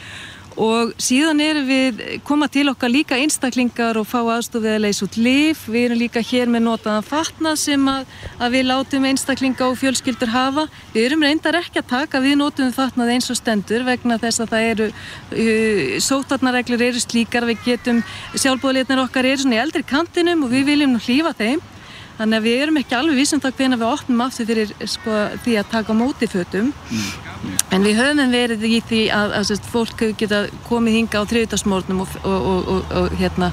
[0.61, 5.05] og síðan erum við koma til okkar líka einstaklingar og fá aðstóð við að leysa
[5.05, 9.69] út lif við erum líka hér með notaðan fatna sem að, að við látum einstaklinga
[9.69, 10.67] og fjölskyldur hafa.
[10.91, 14.53] Við erum reyndar ekki að taka við notum fatnað eins og stendur vegna þess að
[14.53, 17.47] það eru uh, sótarnareglur eru slíkar.
[17.47, 18.03] Við getum
[18.35, 21.63] sjálfbóðleitnar okkar eru svona í eldri kantinum og við viljum hlýfa þeim
[22.21, 25.57] þannig að við erum ekki alveg vísum það hvena við opnum aftur fyrir sko, því
[25.57, 26.73] að taka móti fötum.
[27.73, 32.03] En við höfum verið í því að, að, að fólk geta komið hinga á þriðdagsmórnum
[32.05, 33.49] og, og, og, og hérna,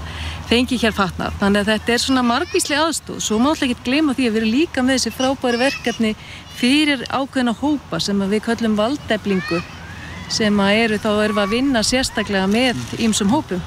[0.49, 4.15] fengi hér fatnar þannig að þetta er svona margvísli aðstóð svo má alltaf ekki gleyma
[4.17, 6.13] því að við erum líka með þessi frábæri verkefni
[6.57, 9.61] fyrir ákveðna hópa sem við kallum valdeflingu
[10.33, 13.61] sem að eru þá að vinna sérstaklega með ímsum hópum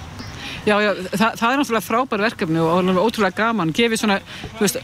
[0.61, 4.19] Já, já, það, það er náttúrulega frábær verkefni og ótrúlega gaman, gefið svona,
[4.59, 4.77] þú veist,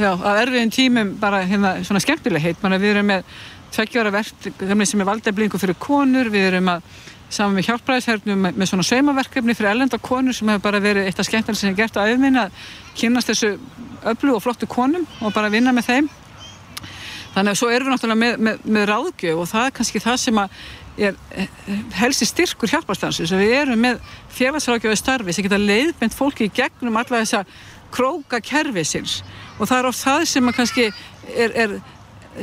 [0.00, 3.34] já, að erfiðin tímum bara hérna svona skemmtileg heit, mann að við erum með
[3.76, 6.88] tveggjára verkefni sem er valdeflingu fyrir konur, við erum að
[7.28, 11.20] saman með hjálpræðishernum með, með svona saumaverkefni fyrir ellenda konur sem hefur bara verið eitt
[11.20, 12.62] af skemmtileg sem ég gert að auðminna að
[12.96, 13.50] kynast þessu
[14.08, 16.08] öllu og flottu konum og bara vinna með þeim.
[17.34, 20.16] Þannig að svo erum við náttúrulega með, með, með ráðgjöf og það er kannski það
[20.22, 20.62] sem að
[20.98, 21.16] er
[21.98, 24.00] helsti styrkur hjálparstansu sem við erum með
[24.34, 27.44] félagsrákjöfu starfi sem geta leiðbent fólki í gegnum alla þessa
[27.94, 29.22] króka kerfisins
[29.58, 31.78] og það er oft það sem að kannski er, er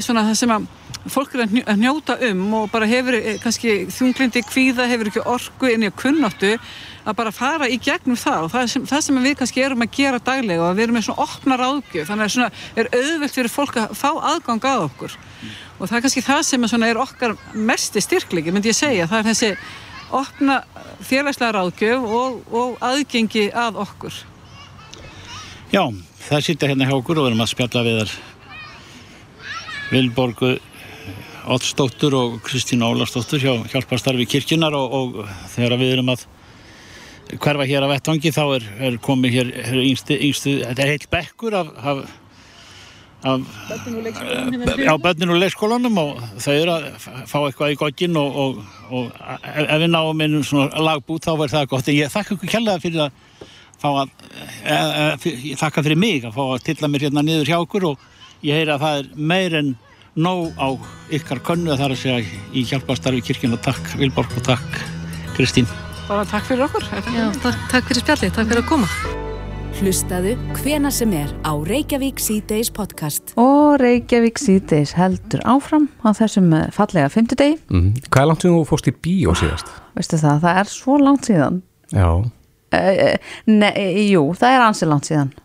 [0.01, 0.67] svona það sem að
[1.11, 5.71] fólk er að njóta um og bara hefur eh, kannski þunglindi kvíða, hefur ekki orgu
[5.71, 6.55] inn í að kunnáttu
[7.05, 9.95] að bara fara í gegnum það og það sem, það sem við kannski erum að
[9.95, 12.51] gera daglega og við erum með svona opna ráðgjöf þannig að svona
[12.81, 15.17] er auðvelt fyrir fólk að fá aðgang að okkur.
[15.45, 15.55] Mm.
[15.77, 19.21] og það er kannski það sem er, er okkar mest styrklegi, myndi ég segja, það
[19.21, 19.51] er þessi
[20.15, 20.61] opna
[21.05, 24.21] félagslega ráðgjöf og, og aðgengi að okkur.
[25.73, 25.83] Já,
[26.27, 28.15] það sýtja hérna hjá okkur og við erum að spjalla við þar
[29.91, 30.55] Vilborgu
[31.45, 35.19] Oddsdóttur og Kristín Ólarsdóttur hjá hjálparstarfi kirkjunar og, og
[35.53, 36.23] þegar við erum að
[37.33, 41.07] hverfa hér á vettvangi þá er, er komið hér, hér yngstu, yngstu, þetta er heilt
[41.11, 42.01] bekkur af, af,
[43.25, 43.47] af
[44.85, 46.89] á börnin og leikskólanum og þau eru að
[47.29, 48.59] fá eitthvað í goggin og, og,
[48.91, 49.23] og
[49.65, 51.89] ef við náum einum svona lagbút þá verður það gott.
[51.89, 53.23] En ég þakka ykkur kjallaða fyrir að
[53.81, 54.11] fá að
[54.63, 57.89] e, e, ég þakka fyrir mig að fá að tilla mér hérna niður hjá okkur
[57.91, 58.05] og
[58.45, 59.73] ég heyra að það er meir en
[60.15, 60.69] nóg á
[61.17, 64.79] ykkar könnu að það er að segja í hjálpastarfi kirkjun og takk Vilborg og takk
[65.35, 65.67] Kristín
[66.07, 66.85] bara takk fyrir okkur.
[67.15, 68.89] Já, takk, takk fyrir spjalli, takk fyrir að koma.
[69.75, 73.33] Hlustaðu hvena sem er á Reykjavík C-Days podcast.
[73.41, 77.89] Og Reykjavík C-Days heldur áfram á þessum eh, fallega fymtudegi mm.
[78.07, 79.73] Hvað er langt sem þú fórst í bíó síðast?
[79.97, 81.59] Veistu það, það er svo langt síðan.
[81.91, 82.07] Já.
[82.71, 83.09] E, e,
[83.51, 83.73] ne,
[84.05, 85.35] Jú, það er ansi langt síðan.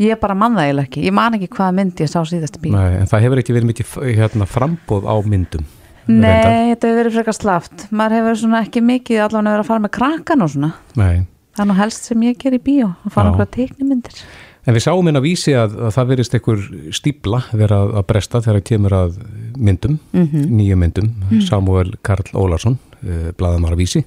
[0.00, 2.64] Ég bara man það eiginlega ekki, ég man ekki hvaða mynd ég sá síðast í
[2.64, 2.72] bíó.
[2.78, 5.68] Nei, en það hefur ekki verið mikið hérna, frambóð á myndum
[6.06, 7.84] Nei, þetta hefur verið frekar slaft.
[7.90, 10.72] Maður hefur svona ekki mikið allavega verið að fara með krakkan og svona.
[10.98, 11.26] Nei.
[11.52, 14.22] það er nú helst sem ég ger í bíó að fara okkur að teikni myndir
[14.62, 16.60] En við sáum inn að vísi að, að það verist einhver
[16.94, 19.16] stíbla vera að bresta þegar það kemur að
[19.58, 20.44] myndum, mm -hmm.
[20.58, 21.08] nýju myndum.
[21.08, 21.40] Mm -hmm.
[21.48, 24.04] Samuel Karl Ólarsson uh, bladamara vísi.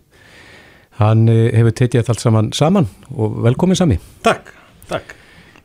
[0.95, 3.99] Hann uh, hefur tekið allt saman saman og velkomin sami.
[4.23, 4.53] Takk,
[4.87, 5.15] takk.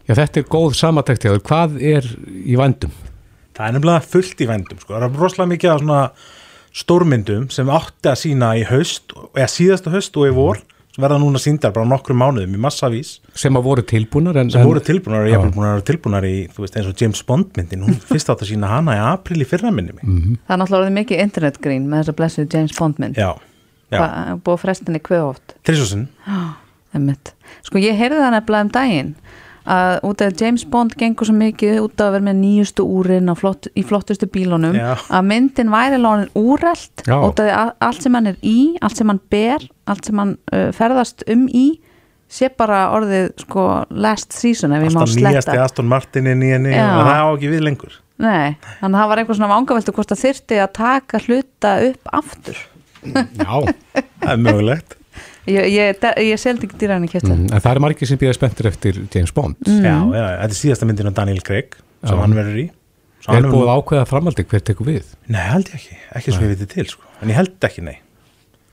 [0.09, 2.05] Já, þetta er góð samatækt hvað er
[2.45, 2.91] í vandum?
[3.61, 4.94] Það er nefnilega fullt í vendum sko.
[4.96, 6.02] það er rosalega mikið af svona
[6.80, 11.18] stórmyndum sem átti að sína í haust eða síðasta haust og í vor sem verða
[11.22, 13.12] núna síndar bara nokkru mánuðum í massavís.
[13.38, 16.34] Sem að voru tilbúnar en, sem voru tilbúnar ég er búin að vera tilbúnar í
[16.50, 17.84] þú veist eins og James Bond myndin.
[17.86, 20.40] Hún fyrst átt að sína hana í april í fyrra minni mm -hmm.
[20.46, 23.16] það er náttúrulega mikið internetgrín með þessa blessið James Bond mynd.
[23.16, 23.30] Já,
[23.90, 24.00] já.
[24.44, 25.00] búið frestinni
[25.62, 26.08] Trísósinn
[27.62, 29.14] sko ég heyrði það nefnilega um daginn
[29.71, 33.31] að út af James Bond gengur svo mikið út af að vera með nýjustu úrin
[33.39, 34.95] flott, í flottustu bílunum Já.
[35.09, 37.16] að myndin væri lánin Já.
[37.21, 40.23] út af því að allt sem hann er í allt sem hann ber, allt sem
[40.23, 41.66] hann uh, ferðast um í
[42.31, 46.53] sé bara orðið sko last season ef ég má alltaf nýjasti sletta Aston Martinin í
[46.55, 46.87] henni Já.
[46.95, 50.14] og það á ekki við lengur Nei, þannig að það var einhver svona vangaveltu hvort
[50.14, 52.64] að þyrfti að taka hluta upp aftur
[53.01, 53.55] Já,
[54.21, 54.99] það er mögulegt
[55.51, 58.34] Ég, ég, ég seldi ekki dýræðin í kjötu mm, en það er margir sem býða
[58.36, 59.80] spenntir eftir James Bond Mm.
[59.84, 61.74] já, já, þetta er síðasta myndin á Daniel Craig
[62.05, 62.20] sem Já.
[62.22, 62.66] hann verður í
[63.28, 65.09] Er hann búið að ákveða framaldi hver tekur við?
[65.28, 67.03] Nei, held ég ekki, ekki svo ég viti til sko.
[67.20, 67.98] en ég held ekki nei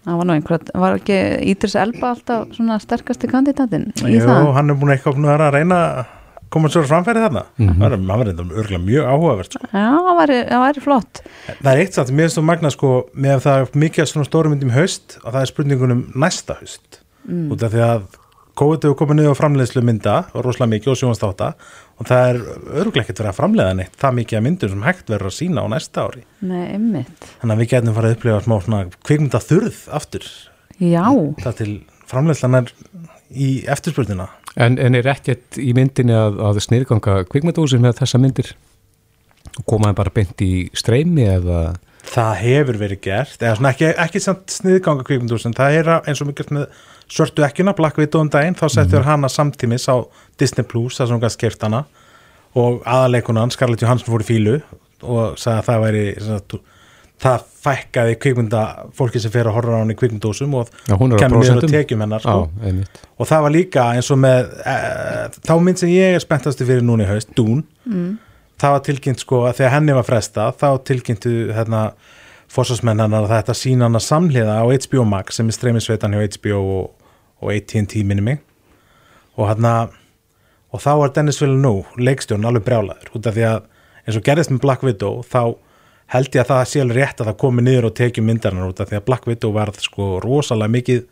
[0.07, 1.17] Það var nú einhver, var ekki
[1.51, 4.53] Ídris Elba alltaf svona sterkasti kandidatin í Jú, það?
[4.55, 5.80] hann er búin eitthvað að reyna
[6.50, 7.45] koma svo framfæri þarna?
[7.58, 7.74] Mhm.
[7.80, 9.66] það er- hann verður þetta örgulega mjög áhugavert sko.
[9.74, 11.22] Já, það væri, það væri flott.
[11.64, 14.52] Það er eitt satt, mér finnst þú magna sko, með það er mikið svona stórum
[14.56, 17.02] myndum í haust og það er spurningunum næsta haust.
[17.28, 17.50] Mm.
[17.52, 18.04] út af því að
[18.58, 21.50] COVID hefur komið niður á framleiðslu mynda og rosalega mikið og sjónastáta
[22.00, 22.38] og það er
[22.82, 25.62] örgulega ekkert verið að framleiða neitt það mikið af myndum sem hægt verður að sína
[25.62, 26.24] á næsta ári.
[26.41, 30.26] Nei, ymmit þannig að við getum farið að upplifa smá kvikmynda þurð aftur.
[30.80, 31.06] Já,
[31.43, 31.72] það til
[32.08, 32.72] framleiðslan er
[33.36, 38.53] í eftirspurnina En, en er ekkert í myndinni að, að snýrganga kvikmyndahúsi með þessa myndir?
[39.58, 41.60] Og koma þeim bara beint í streymi eða?
[42.08, 46.30] Það hefur verið gert eða ekki, ekki samt sniðganga kvikmyndús en það er eins og
[46.30, 46.68] mikið með
[47.12, 50.03] svörtu ekkjuna Black Widow um daginn, þá settur hana samtímis á
[50.39, 51.84] Disney Plus, það sem hún gætt skert hana.
[52.58, 54.55] Og aðaleikunan Scarlett Johansson fór í fílu
[55.03, 56.58] og sagði að það væri sagt,
[57.22, 58.61] það fækkaði kvikmynda
[58.95, 61.34] fólki sem fer að horfa á hann í kvikmyndúsum og er á kemur niður á
[61.34, 61.74] prósentum.
[61.74, 62.36] tekjum hennar sko.
[62.61, 63.01] Einmitt.
[63.18, 64.76] og það var líka eins og með e,
[65.47, 68.13] þá mynd sem ég er spenntastu fyrir núna í haust, Dune mm.
[68.61, 71.84] það var tilkynnt sko að þegar henni var fresta þá tilkynntu hérna
[72.53, 76.61] fórsvarsmenn hennar að þetta sína hana samhliða á HBO Max sem er streymisveitan hjá HBO
[76.78, 76.91] og,
[77.41, 78.43] og AT&T minni mig
[79.38, 79.88] og hérna
[80.70, 83.63] og þá var Dennis Villeneuve leikstjórn alveg brjálaður út af því að
[84.05, 85.57] eins og gerðist með Black Widow þá
[86.14, 88.80] held ég að það sé alveg rétt að það komi niður og tekið myndarinnar út
[88.84, 91.05] af því að Black Widow varð sko rosalega mikið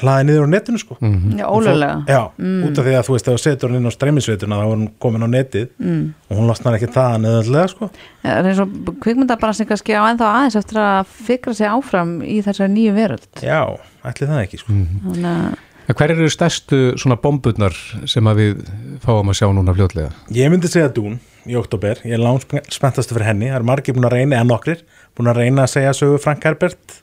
[0.00, 1.38] hlaðið niður á netinu sko Mhm.
[1.40, 2.04] Já, ólöglega.
[2.06, 2.64] Já, Mm.
[2.68, 4.70] út af því að þú veist ef þú setur hann inn á streymisveituna þá er
[4.76, 6.14] hún komin á netið Mm.
[6.30, 7.90] og hún losnar ekki það neðanlega sko
[8.22, 8.68] Það er eins og
[9.00, 13.78] kvikmyndabransin kannski á ennþá aðeins eftir að fikra sig áfram í þessari nýju veröld Já,
[14.04, 15.56] ætli það ekki sko Þannig
[15.88, 17.74] að hver eru stærstu svona bomburnar
[18.06, 18.68] sem að við
[19.02, 20.12] fáum að sjá núna fljótlega?
[20.30, 21.18] Ég myndi segja Dún
[21.48, 24.48] í oktober, ég er langt spenntastu fyrir henni, það er margir búin að reyna, eða
[24.50, 24.82] nokkrir
[25.16, 26.98] búin að reyna að segja sögu Frank Herbert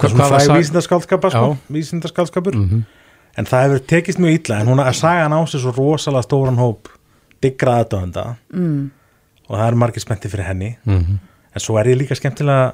[0.00, 1.58] Hva- hvað hvaða er sag- vísindaskaldskapar sko, Já.
[1.76, 2.84] vísindaskaldskapur Mhm.
[3.38, 6.22] en það hefur tekist mjög illa en hún að saga hann á sig svo rosalega
[6.26, 6.88] stóran hóp
[7.42, 8.90] diggra aðdöðanda mm.
[9.48, 11.18] og það er margir spennti fyrir henni Mhm.
[11.54, 12.72] en svo er ég líka skemmtilega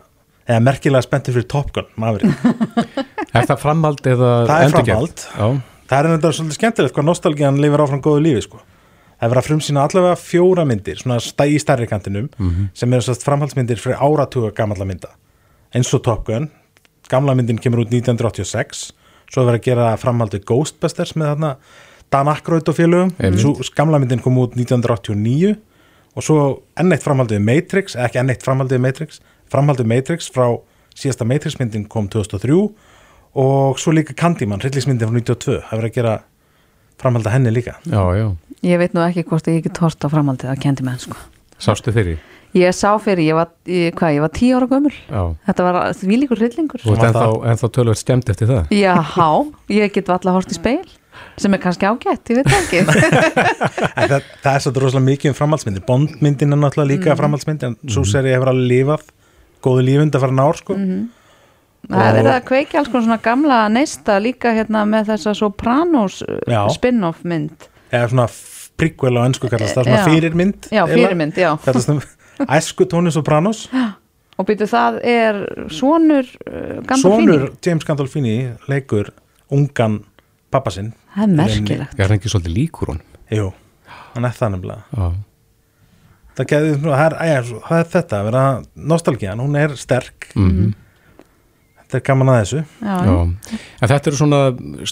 [0.49, 2.33] eða merkilega spennti fyrir Top Gun Maverick.
[3.35, 7.59] Er það framhald eða það er framhald Já, það er þetta svolítið skemmtilegt hvað nostalgían
[7.61, 8.61] lifir áfram góðu lífi sko.
[9.17, 12.69] Það er verið að frumsýna allavega fjóra myndir svona í stærri kantinum Mhm.
[12.75, 15.09] sem eru svolítið framhaldsmyndir fyrir áratuga gamalla mynda.
[15.75, 16.51] Eins og Top Gun
[17.09, 18.93] gamla myndin kemur út 1986
[19.33, 21.57] svo er verið að gera framhald við Ghostbusters með þarna
[22.11, 23.75] Dan Aykroyd og félögum.
[23.75, 25.57] Gamla myndin kom út 1989
[26.17, 29.79] og svo enn eitt framhald við Matrix eða ekki enn eitt framhald við Matrix framhald
[29.81, 30.61] við Matrix frá
[30.95, 32.71] síðasta Matrix myndin kom 2003
[33.37, 36.15] og svo líka Candyman, hryllingsmyndin frá 92 það verið að gera
[37.03, 38.27] framhald að henni líka já, já.
[38.67, 41.17] Ég veit nú ekki hvort ég ekki tort á framhaldið að kendi menn sko
[41.59, 42.19] Sástu fyrir?
[42.57, 45.23] Ég sá fyrir, ég var, ég, hvað, ég var tíu ára gömul Já.
[45.49, 48.71] Þetta var því líkur hryllingur Þú ert ennþá, ennþá tölvöld stemt eftir það?
[48.73, 48.95] Já,
[49.77, 50.87] ég get valla hort í speil
[51.41, 52.81] sem er kannski ágætt, ég veit ekki
[53.97, 57.21] En það, það er svolítið rosalega mikið um framhaldsmyndir Bondmyndin er náttúrulega líka Mhm.
[57.21, 59.07] framhaldsmynd en svo seri hefur alveg lifað
[59.65, 60.99] góðu lífund að fara nár sko Mhm.
[61.87, 66.21] Það er verið að kveikja alls konar svona gamla neista líka hérna með þessa Sopranos
[66.27, 68.27] uh, spin-off mynd eða svona
[68.77, 70.09] prequel á ennsku kallast það svona Já.
[70.11, 71.53] fyrirmynd Já, fyrirmynd, já.
[72.59, 73.67] æsku Tony Sopranos
[74.39, 75.39] og byrju það er
[75.73, 78.35] sonur uh, Gandolfini sonur James Gandolfini
[78.69, 79.13] leikur
[79.55, 80.01] ungan
[80.53, 81.95] pappa sinn Það er merkilegt.
[81.97, 82.99] Ég er ekki svolítið líkur hún
[83.33, 83.47] Jú,
[84.15, 85.07] hann er það nefnilega Já.
[86.37, 88.43] það, geði, það, er, það er þetta að vera
[88.93, 90.75] nostalgían, hún er sterk Mhm.
[91.87, 92.63] Þetta er gaman að þessu.
[92.83, 93.17] Já, Já.
[93.81, 94.41] En þetta eru svona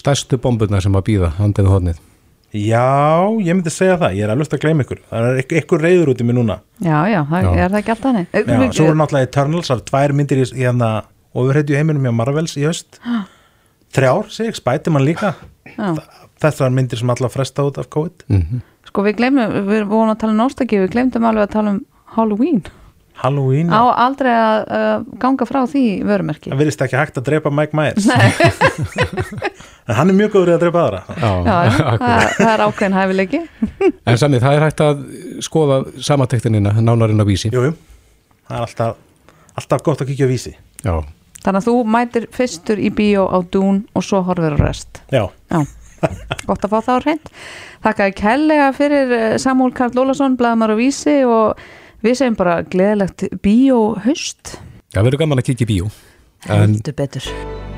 [0.01, 2.03] stærstu bomburnar sem að býða handið og hodnið
[2.55, 4.99] Já, ég myndi segja það, ég er alveg að gleyma ykkur.
[5.09, 6.55] Það er ykkur, reyður út í mig núna.
[6.79, 7.49] Já, já, það Já.
[7.65, 10.45] er það ekki alltaf hannig Já, svo voru náttúrulega Eternals, það eru tvær myndir í,
[10.61, 10.91] hérna
[11.35, 13.01] ofurheitju heiminum hjá Marvels í haust.
[13.95, 15.33] Þrjár, segi ég, Spiderman líka.
[15.75, 15.89] Já.
[16.45, 18.23] þetta er myndir sem alltaf fresta út af COVID.
[18.29, 18.63] Mhm.
[18.87, 21.81] Sko við glemum, við vorum að tala um nostalgíu, við glemdum alveg að tala um
[22.15, 22.63] Halloween
[23.15, 23.93] Halloween, á já.
[24.05, 28.09] aldrei að uh, ganga frá því vörumerki það virðist ekki hægt að drepa Mike Myers
[29.87, 31.31] en hann er mjög góður að drepa aðra Já,
[32.03, 33.41] það, það er ákveðin hæfileiki
[34.11, 35.03] En sannir, það er hægt að
[35.45, 37.51] skoða samatektinina nánarinn á vísi.
[37.53, 37.75] Jú, jú.
[38.45, 38.97] Það er alltaf,
[39.61, 40.53] alltaf gott að kíkja á vísi.
[40.85, 40.95] Já.
[41.45, 45.27] Þannig að þú mætir fyrstur í bíó á dún og svo horfir á rest Já.
[45.53, 45.59] Já,
[46.49, 47.31] gott að fá það á hreint
[47.85, 51.61] Þakka kærlega fyrir eh, Samúl Karl Ólason, blaðmar á vísi og
[52.05, 54.55] við segjum bara gleðilegt bíó haust
[54.95, 55.87] Það verður gaman að kíkja í bíó.
[56.47, 57.25] En Heldur betur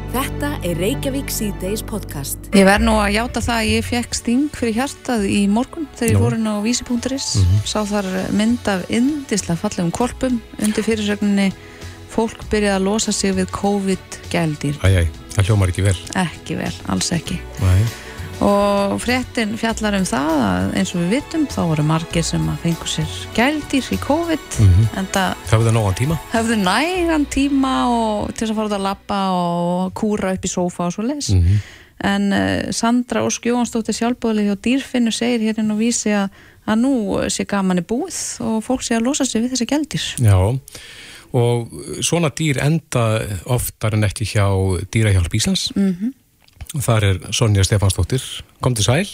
[0.07, 2.45] Þetta er Reykjavík C-Days podcast.
[2.55, 6.13] Ég verð nú að játa það að ég fekk sting fyrir hjartað í morgun þegar
[6.13, 7.57] ég voru inn á vísi.is Mhm.
[7.67, 11.51] sá þar mynd af indislega fallegum korpum undir fyrirsögninni
[12.09, 15.97] fólk byrjaði að losa sig við COVID-gældýr æj, æj, það hljómar ekki vel.
[16.15, 17.84] ekki vel, alls ekki Nei.
[18.44, 22.60] Og fréttin fjallar um það að eins og við vitum þá voru margir sem að
[22.66, 24.84] fengu sér gældýr í COVID Mhm.
[25.00, 26.18] en það verður nógan tíma.
[26.34, 30.52] höfðu nægan tíma og til þess að fara út að labba og kúra upp í
[30.54, 31.58] sófa og svo leis Mhm.
[32.04, 36.30] en uh, Sandra Ósk Jóhansdóttir sjálfbóðlega hjá Dýrfinnu segir hérna og vísi að,
[36.68, 36.94] að nú
[37.30, 40.60] sé gaman í búið og fólk sé að losa sig við þessi gældir Já,
[41.34, 41.68] og
[42.02, 44.46] svona dýr enda oftar en ekki hjá
[44.92, 45.72] Dýrahjálp Íslands.
[45.76, 46.14] mm
[46.84, 48.23] Þar er Sonja Stefansdóttir.
[48.63, 49.07] Kom til sæl.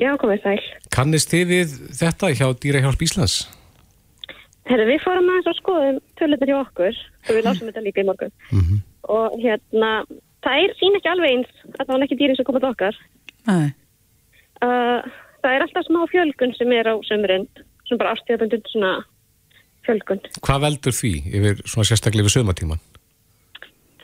[0.00, 0.58] Já, komið sæl.
[0.92, 3.36] Kannist þið við þetta hjá Dýrahjálp Íslands?
[4.66, 8.06] Herra, við fórum aðeins að skoðum tölunar hjá okkur og við lásum þetta líka í
[8.08, 8.32] morgun.
[8.50, 8.80] Mhm.
[9.16, 9.90] Og hérna,
[10.42, 12.98] það er sín ekki alveg eins að það var ekki dýrin sem komað okkar.
[13.46, 13.68] Nei.
[14.64, 15.00] Uh,
[15.44, 17.46] það er alltaf smá fjölgun sem er á sömurinn,
[17.86, 18.92] sem bara ástíðabundin svona
[19.86, 20.22] fjölgun.
[20.42, 22.82] Hvað veldur því yfir svona sérstaklega yfir sömatíman?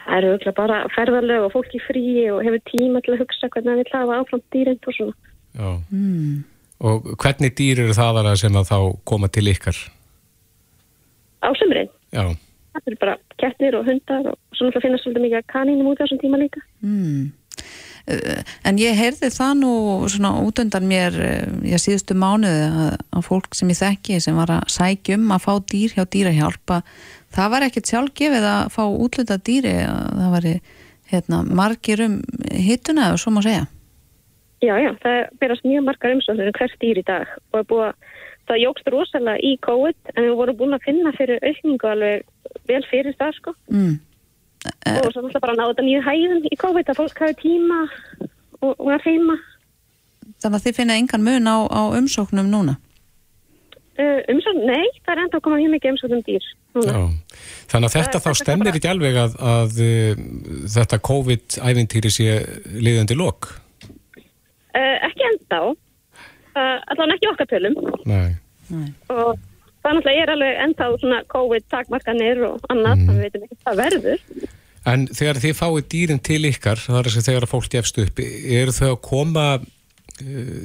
[0.02, 3.50] Það eru auðvitað bara ferðarlög og fólk í fríi og hefur tíma til að hugsa
[3.52, 5.18] hvernig það vil hafa áfram dýrin og svona.
[5.52, 5.68] Já.
[5.90, 6.32] mm.
[6.82, 9.78] Og hvernig dýr eru það aðra sem að þá koma til ykkar?
[11.42, 12.24] Á sömurinn, Já.
[12.74, 16.02] það eru bara kettir og hundar og svo náttúrulega finnast svolítið mikið af kanínum út
[16.02, 16.62] á þessum tíma líka.
[16.82, 17.30] Mm.
[18.66, 19.72] En ég heyrði það nú
[20.10, 21.14] svona út undan mér
[21.62, 25.44] ég síðustu mánuði að, að fólk sem ég þekki sem var að sækja um að
[25.44, 26.80] fá dýr hjá dýrahjálpa
[27.32, 30.48] það var ekkert sjálfgefið að fá útluta dýri að það var
[31.12, 32.18] hérna, margir um
[32.50, 33.66] hittuna eða svo má segja.
[34.62, 37.30] Já, já, það berast mjög margar umsóknir um hvert dýr í dag.
[37.50, 37.96] Og er búið að
[38.50, 42.24] það jógst rosalega í COVID en við vorum búin að finna fyrir aukningu alveg
[42.70, 43.54] vel fyrir það sko.
[43.72, 44.00] Mm.
[44.62, 47.80] og svo náttúrulega bara náðu þetta nýju hæðum í COVID að fólk hafi tíma
[48.60, 49.36] og, og var heima.
[50.42, 52.76] Þannig að þið finna engan mun á, á umsóknum núna?
[53.98, 57.00] Uh, umsókn, nei, það er enda að koma mjög mikið umsókn um dýr Já.
[57.72, 60.22] Þannig að þetta þá stemmir ekki alveg að, að uh,
[60.72, 62.38] þetta COVID-ævintýri sé
[62.72, 63.50] liðandi lok?
[64.72, 67.76] Uh, ekki enda á uh, allavega ekki okkar tölum
[68.08, 68.32] Nei.
[69.12, 69.36] og
[69.84, 73.60] það náttúrulega er alveg enda á svona COVID takmarkanir og annað, þannig við veitum ekki
[73.60, 74.50] hvað verður
[74.92, 78.16] En þegar þið fáið dýrin til ykkar, það er þess að þegar fólk gefst upp,
[78.18, 80.64] eru þau að koma uh,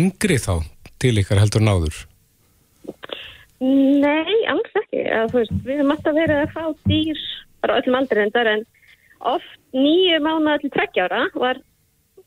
[0.00, 0.58] yngri þá
[1.00, 2.02] til ykkar heldur náður?
[3.62, 5.04] Nei, alls ekki.
[5.04, 7.20] Eða, veist, við höfum alltaf verið að fá dýr
[7.64, 8.64] bara öllum aldrei endar en
[9.24, 11.60] oft nýju mánuða til tveggjára var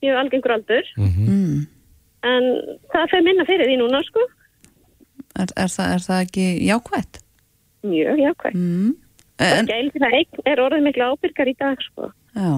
[0.02, 1.66] mjög algengur aldur mm.
[2.30, 2.48] en
[2.94, 4.24] það fer minna fyrir því núna sko.
[5.38, 7.22] er, er, það, er það ekki jákvætt?
[7.88, 8.58] Mjög jákvætt.
[8.58, 8.96] Mm.
[9.38, 12.10] En gældir að eign er orðið miklu ábyrgar í dag sko.
[12.34, 12.52] Já,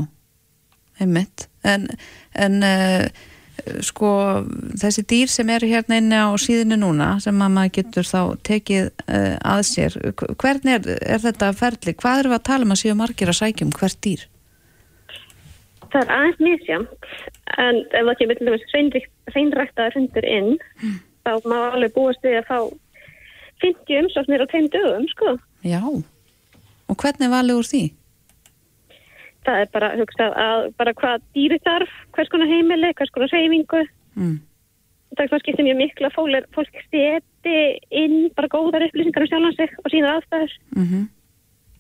[1.04, 1.90] einmitt en,
[2.40, 3.28] en uh,
[3.86, 4.12] sko
[4.80, 8.90] þessi dýr sem eru hérna inni á síðinu núna sem að maður getur þá tekið
[9.06, 11.96] uh, að sér hvernig er, er þetta ferli?
[12.00, 14.26] Hvað eru við að tala um að séu margir að sækjum hvert dýr?
[15.90, 17.10] Það er aðeins misjamt
[17.58, 20.52] en ef það kemur til dæmis hreinræktaðar hundur inn
[21.26, 22.60] þá má alveg búast við að fá
[23.64, 25.36] 50 umsóknir á tveim dögum sko.
[25.68, 27.84] Já, og hvernig er valið úr því?
[29.50, 33.80] Það er bara hugsað að bara hvað dýri þarf, hvers konar heimili, hvers konar reyfingu.
[34.14, 34.36] Mm.
[35.18, 37.56] Það er skiptir mjög miklu að fólk, fólk steti
[37.98, 40.54] inn bara góðar upplýsingar um sjálfan sig og sína aðstæður.
[40.76, 41.08] Mm -hmm.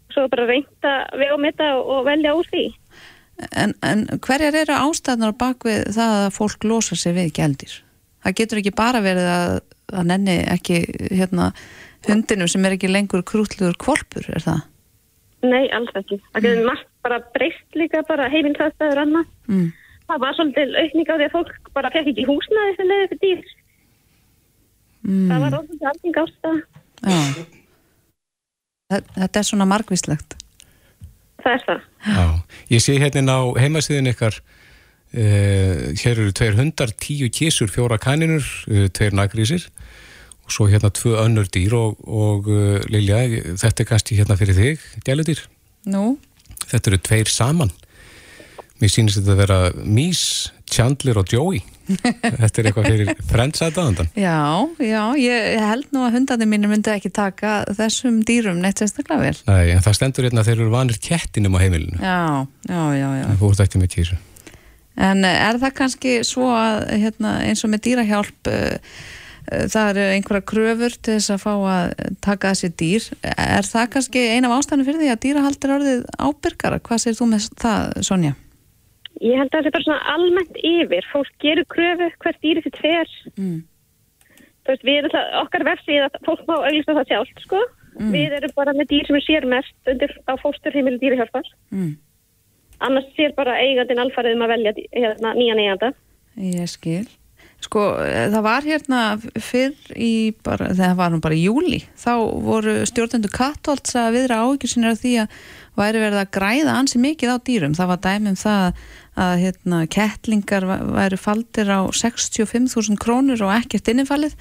[0.10, 2.66] Svo bara reynda við og metta og velja úr því.
[3.54, 7.84] En, en hverjar eru ástæðnar á bakvið það að fólk losa sig við gældir?
[8.24, 9.62] Það getur ekki bara verið að,
[9.94, 10.82] að nenni ekki
[11.14, 11.54] hérna,
[12.10, 14.66] hundinum sem er ekki lengur krútluður kvolpur, er það?
[15.46, 16.18] Nei, alls ekki.
[16.34, 19.30] Það getur margt bara breyst líka bara heimilsastæður annað.
[19.48, 19.70] Mm.
[20.10, 23.24] Það var svolítið aukning á því að fólk bara fekk ekki húsnaði sem leiði fyrir
[23.24, 23.56] dýr.
[25.06, 25.26] Mm.
[25.30, 26.58] Það var ósvöldið alveg ástæða.
[27.00, 27.20] Já.
[28.90, 30.36] Þetta er svona margvíslegt.
[31.40, 31.84] Það er það.
[32.10, 32.26] Já,
[32.74, 38.44] ég sé hérna á heimasíðin ykkar uh, hér eru tveir hundar, tíu kísur, fjóra kaninur
[38.44, 39.70] uh, tveir nagrísir
[40.50, 43.22] og svo hérna tvö önnur dýr og, og uh, Lilja,
[43.62, 45.46] þetta er kannski hérna fyrir þig, gæludýr.
[45.94, 46.18] Nú,
[46.70, 47.72] Þetta eru tveir saman.
[48.80, 50.22] Mér sýnist þetta að vera Mís,
[50.70, 51.62] Chandler og Joey.
[52.40, 54.12] þetta er eitthvað fyrir frendsaðaðandan.
[54.14, 54.36] já,
[54.86, 59.40] já, ég held nú að hundandi mínir myndi ekki taka þessum dýrum neitt sérstaklega vel.
[59.50, 61.98] Nei, en það stendur hérna að þeir eru vanir kettinum á heimilinu.
[61.98, 62.20] Já,
[62.70, 63.28] já, já, já.
[63.42, 64.20] Þú ert ekki með kýrsu.
[65.10, 69.00] En er það kannski svo að hérna, eins og með dýrahjálp uh,
[69.74, 71.96] það eru einhverja kröfur til þess að fá að
[72.26, 76.06] taka þessi dýr er það kannski eina af ástæðanum fyrir því að dýrahald er orðið
[76.20, 78.36] ábyrgara hvað segir þú með það, Sonja?
[79.20, 81.08] Ég held að það er bara svona almennt yfir.
[81.12, 83.10] Fólk gerur kröfu hvert dýri sitt fer.
[83.36, 83.58] Mm.
[84.64, 87.64] Þú veist, við erum það, okkar versið að fólk má auðvitað það sjálft, sko.
[87.98, 88.12] Mm.
[88.16, 91.50] Við erum bara með dýr sem er sér mest undir á fósturheimili dýrihjálpar.
[91.74, 91.98] Mm.
[92.88, 95.92] Annars sér bara eigandinn alfarið um að velja hérna, nýjan eiganda.
[96.40, 97.08] Ég skil.
[97.60, 102.14] Sko, eh, það var hérna fyrr í bara, það var nú bara í júli, þá
[102.46, 105.36] voru stjórnendur Kattholts að viðra áhyggjur sinni af því að
[105.80, 107.76] væri verið að græða ansi mikið á dýrum.
[107.76, 108.82] Það var dæmi um það
[109.20, 114.36] að hérna, kettlingar væru faldir á 65.000 krónur og ekkert innifallið.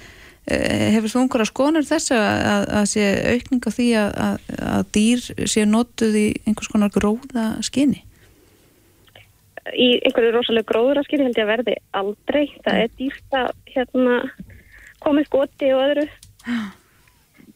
[0.47, 4.85] Eh, Hefur þú einhverja skonur þessu að, að, að sé aukning á því að, að
[4.95, 8.05] dýr sé notuð í einhvers konar gróða skinni?
[9.73, 12.43] Í einhverju rosalega gróðuraskýri held ég að verði aldrei.
[12.65, 14.17] Það er dýrt að hérna,
[15.03, 16.05] komið goti og öðru.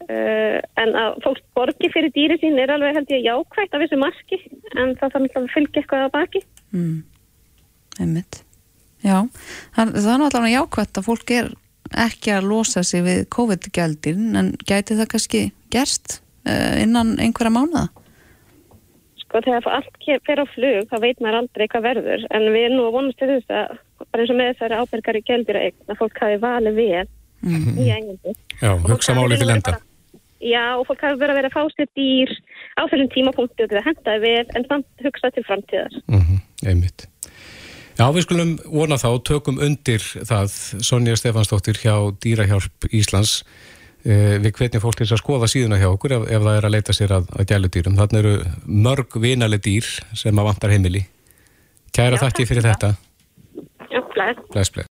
[0.04, 3.96] Uh, en að fólk borgi fyrir dýri sín er alveg held ég jákvægt af þessu
[4.02, 4.36] marki
[4.76, 6.42] en það þarf að fylgja eitthvað að baki.
[6.74, 6.98] Mm.
[8.02, 8.40] Einmitt.
[9.04, 9.22] Já,
[9.76, 11.50] það, það er náttúrulega jákvæmt að fólk er
[12.04, 15.42] ekki að losa sig við COVID-gjaldir en gæti það kannski
[15.72, 17.86] gerst uh, innan einhverja mánuða?
[19.34, 22.76] Sko þegar allt fer á flug þá veit maður aldrei hvað verður en við erum
[22.78, 23.72] nú að vonast til þess að
[24.04, 27.08] bara eins og með þessari ábyrgari gældir að fólk hafi valið við
[27.44, 27.74] Mhm.
[27.76, 28.32] í engandi.
[28.62, 29.72] Já, hugsa málið til enda.
[30.40, 32.30] Já og fólk hafi verið að vera að fá sér dýr
[32.78, 35.98] á þessum tímapunkti og til að henda við en samt hugsa til framtíðar.
[36.08, 37.06] Mm einmitt.
[37.98, 40.48] Já, við skulum vona þá, tökum undir það,
[40.80, 43.42] Sonja Stefansdóttir hjá Dýrahjálp Íslands,
[44.04, 46.96] við hvernig fólk til að skoða síðuna hjá okkur ef, ef það er að leita
[46.96, 47.98] sér að, að gæludýrum.
[48.00, 48.34] Þannig eru
[48.86, 51.06] mörg vinaleg dýr sem að vantar heimili.
[51.94, 52.94] Kæra þakki fyrir þetta.
[53.88, 54.00] Já.
[54.14, 54.74] Bless, bless.